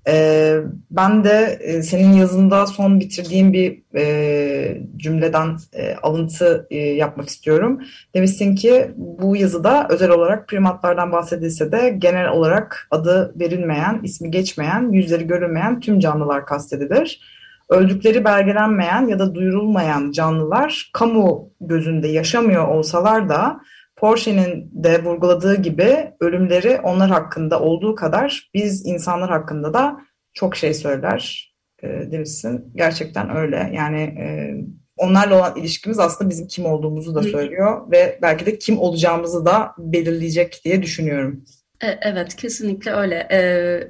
E, 0.08 0.56
ben 0.90 1.24
de 1.24 1.58
e, 1.60 1.82
senin 1.82 2.12
yazında 2.12 2.66
son 2.66 3.00
bitirdiğim 3.00 3.52
bir 3.52 3.82
e, 3.96 4.82
cümleden 4.96 5.56
e, 5.72 5.94
alıntı 5.94 6.66
e, 6.70 6.78
yapmak 6.78 7.28
istiyorum. 7.28 7.80
Demişsin 8.14 8.54
ki 8.54 8.90
bu 8.96 9.36
yazıda 9.36 9.86
özel 9.90 10.10
olarak 10.10 10.48
primatlardan 10.48 11.12
bahsedilse 11.12 11.72
de 11.72 11.94
genel 11.98 12.28
olarak 12.28 12.88
adı 12.90 13.34
verilmeyen, 13.40 14.00
ismi 14.02 14.30
geçmeyen, 14.30 14.92
yüzleri 14.92 15.26
görünmeyen 15.26 15.80
tüm 15.80 15.98
canlılar 15.98 16.46
kastedilir. 16.46 17.20
Öldükleri 17.68 18.24
belgelenmeyen 18.24 19.06
ya 19.06 19.18
da 19.18 19.34
duyurulmayan 19.34 20.10
canlılar 20.10 20.90
kamu 20.92 21.50
gözünde 21.60 22.08
yaşamıyor 22.08 22.68
olsalar 22.68 23.28
da 23.28 23.60
Porsche'nin 24.02 24.70
de 24.72 25.04
vurguladığı 25.04 25.62
gibi 25.62 26.12
ölümleri 26.20 26.80
onlar 26.80 27.10
hakkında 27.10 27.60
olduğu 27.60 27.94
kadar 27.94 28.50
biz 28.54 28.86
insanlar 28.86 29.30
hakkında 29.30 29.74
da 29.74 30.00
çok 30.32 30.56
şey 30.56 30.74
söyler 30.74 31.52
e, 31.82 31.88
demişsin. 31.88 32.72
Gerçekten 32.74 33.36
öyle. 33.36 33.70
Yani 33.74 34.00
e, 34.00 34.54
onlarla 34.96 35.36
olan 35.36 35.56
ilişkimiz 35.56 35.98
aslında 35.98 36.30
bizim 36.30 36.46
kim 36.46 36.66
olduğumuzu 36.66 37.14
da 37.14 37.22
söylüyor 37.22 37.90
ve 37.90 38.18
belki 38.22 38.46
de 38.46 38.58
kim 38.58 38.78
olacağımızı 38.78 39.46
da 39.46 39.74
belirleyecek 39.78 40.60
diye 40.64 40.82
düşünüyorum. 40.82 41.44
E, 41.82 41.98
evet, 42.02 42.36
kesinlikle 42.36 42.92
öyle. 42.92 43.28
E, 43.32 43.40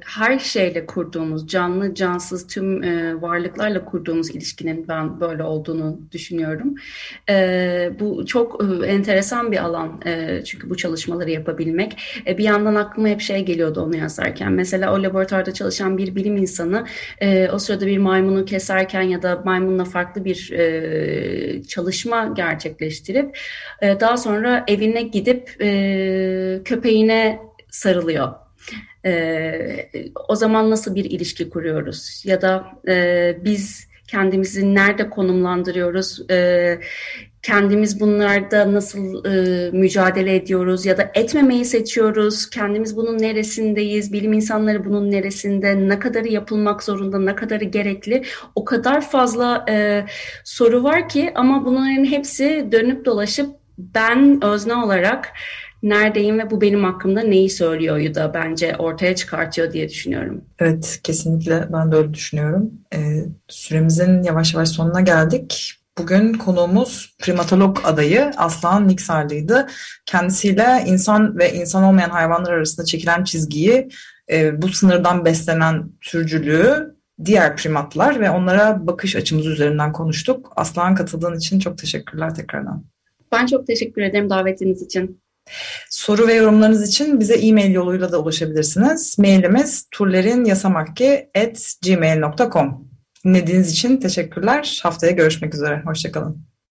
her 0.05 0.39
şeyle 0.39 0.85
kurduğumuz, 0.85 1.47
canlı, 1.47 1.95
cansız 1.95 2.47
tüm 2.47 2.83
e, 2.83 3.21
varlıklarla 3.21 3.85
kurduğumuz 3.85 4.29
ilişkinin 4.29 4.87
ben 4.87 5.19
böyle 5.19 5.43
olduğunu 5.43 5.99
düşünüyorum. 6.11 6.75
Bu 7.99 8.25
çok 8.25 8.63
enteresan 8.87 9.51
bir 9.51 9.57
alan 9.57 10.01
çünkü 10.45 10.69
bu 10.69 10.77
çalışmaları 10.77 11.31
yapabilmek. 11.31 11.97
Bir 12.27 12.43
yandan 12.43 12.75
aklıma 12.75 13.07
hep 13.07 13.21
şey 13.21 13.45
geliyordu 13.45 13.81
onu 13.81 13.97
yazarken. 13.97 14.51
Mesela 14.51 14.93
o 14.93 15.03
laboratuvarda 15.03 15.53
çalışan 15.53 15.97
bir 15.97 16.15
bilim 16.15 16.37
insanı 16.37 16.85
o 17.53 17.59
sırada 17.59 17.85
bir 17.85 17.97
maymunu 17.97 18.45
keserken 18.45 19.01
ya 19.01 19.21
da 19.21 19.41
maymunla 19.45 19.85
farklı 19.85 20.25
bir 20.25 20.49
çalışma 21.67 22.33
gerçekleştirip 22.35 23.37
daha 23.81 24.17
sonra 24.17 24.63
evine 24.67 25.01
gidip 25.01 25.47
köpeğine 26.65 27.52
sarılıyor. 27.73 28.33
Ee, 29.05 29.89
o 30.29 30.35
zaman 30.35 30.69
nasıl 30.69 30.95
bir 30.95 31.05
ilişki 31.05 31.49
kuruyoruz? 31.49 32.23
Ya 32.25 32.41
da 32.41 32.65
e, 32.87 33.37
biz 33.45 33.87
kendimizi 34.07 34.75
nerede 34.75 35.09
konumlandırıyoruz? 35.09 36.31
E, 36.31 36.79
kendimiz 37.41 37.99
bunlarda 37.99 38.73
nasıl 38.73 39.25
e, 39.25 39.71
mücadele 39.71 40.35
ediyoruz 40.35 40.85
ya 40.85 40.97
da 40.97 41.11
etmemeyi 41.13 41.65
seçiyoruz? 41.65 42.49
Kendimiz 42.49 42.97
bunun 42.97 43.19
neresindeyiz? 43.19 44.13
Bilim 44.13 44.33
insanları 44.33 44.85
bunun 44.85 45.11
neresinde? 45.11 45.89
Ne 45.89 45.99
kadarı 45.99 46.27
yapılmak 46.27 46.83
zorunda? 46.83 47.19
Ne 47.19 47.35
kadarı 47.35 47.65
gerekli? 47.65 48.23
O 48.55 48.65
kadar 48.65 49.09
fazla 49.09 49.65
e, 49.69 50.05
soru 50.43 50.83
var 50.83 51.09
ki 51.09 51.31
ama 51.35 51.65
bunların 51.65 52.05
hepsi 52.05 52.67
dönüp 52.71 53.05
dolaşıp 53.05 53.55
ben 53.77 54.43
özne 54.43 54.75
olarak 54.75 55.33
neredeyim 55.83 56.39
ve 56.39 56.51
bu 56.51 56.61
benim 56.61 56.83
hakkımda 56.83 57.21
neyi 57.21 57.49
söylüyor 57.49 58.15
da 58.15 58.33
bence 58.33 58.75
ortaya 58.79 59.15
çıkartıyor 59.15 59.73
diye 59.73 59.89
düşünüyorum. 59.89 60.41
Evet 60.59 60.99
kesinlikle 61.03 61.67
ben 61.73 61.91
de 61.91 61.95
öyle 61.95 62.13
düşünüyorum. 62.13 62.71
Ee, 62.95 63.25
süremizin 63.47 64.23
yavaş 64.23 64.53
yavaş 64.53 64.69
sonuna 64.69 65.01
geldik. 65.01 65.73
Bugün 65.97 66.33
konuğumuz 66.33 67.15
primatolog 67.21 67.77
adayı 67.83 68.31
Aslan 68.37 68.87
Niksarlı'ydı. 68.87 69.67
Kendisiyle 70.05 70.83
insan 70.87 71.37
ve 71.37 71.53
insan 71.53 71.83
olmayan 71.83 72.09
hayvanlar 72.09 72.53
arasında 72.53 72.85
çekilen 72.85 73.23
çizgiyi, 73.23 73.89
e, 74.31 74.61
bu 74.61 74.67
sınırdan 74.67 75.25
beslenen 75.25 75.91
türcülüğü, 76.01 76.95
diğer 77.25 77.55
primatlar 77.55 78.19
ve 78.19 78.29
onlara 78.29 78.87
bakış 78.87 79.15
açımız 79.15 79.47
üzerinden 79.47 79.91
konuştuk. 79.91 80.53
Aslan 80.55 80.95
katıldığın 80.95 81.37
için 81.37 81.59
çok 81.59 81.77
teşekkürler 81.77 82.35
tekrardan. 82.35 82.83
Ben 83.31 83.45
çok 83.45 83.67
teşekkür 83.67 84.01
ederim 84.01 84.29
davetiniz 84.29 84.81
için. 84.81 85.22
Soru 85.89 86.27
ve 86.27 86.33
yorumlarınız 86.33 86.89
için 86.89 87.19
bize 87.19 87.33
e-mail 87.33 87.73
yoluyla 87.73 88.11
da 88.11 88.21
ulaşabilirsiniz. 88.21 89.19
Mailimiz 89.19 89.87
turlerinyasamakki.gmail.com 89.91 92.87
Dinlediğiniz 93.25 93.71
için 93.71 93.97
teşekkürler. 93.97 94.79
Haftaya 94.83 95.11
görüşmek 95.11 95.53
üzere. 95.53 95.81
Hoşçakalın. 95.85 96.52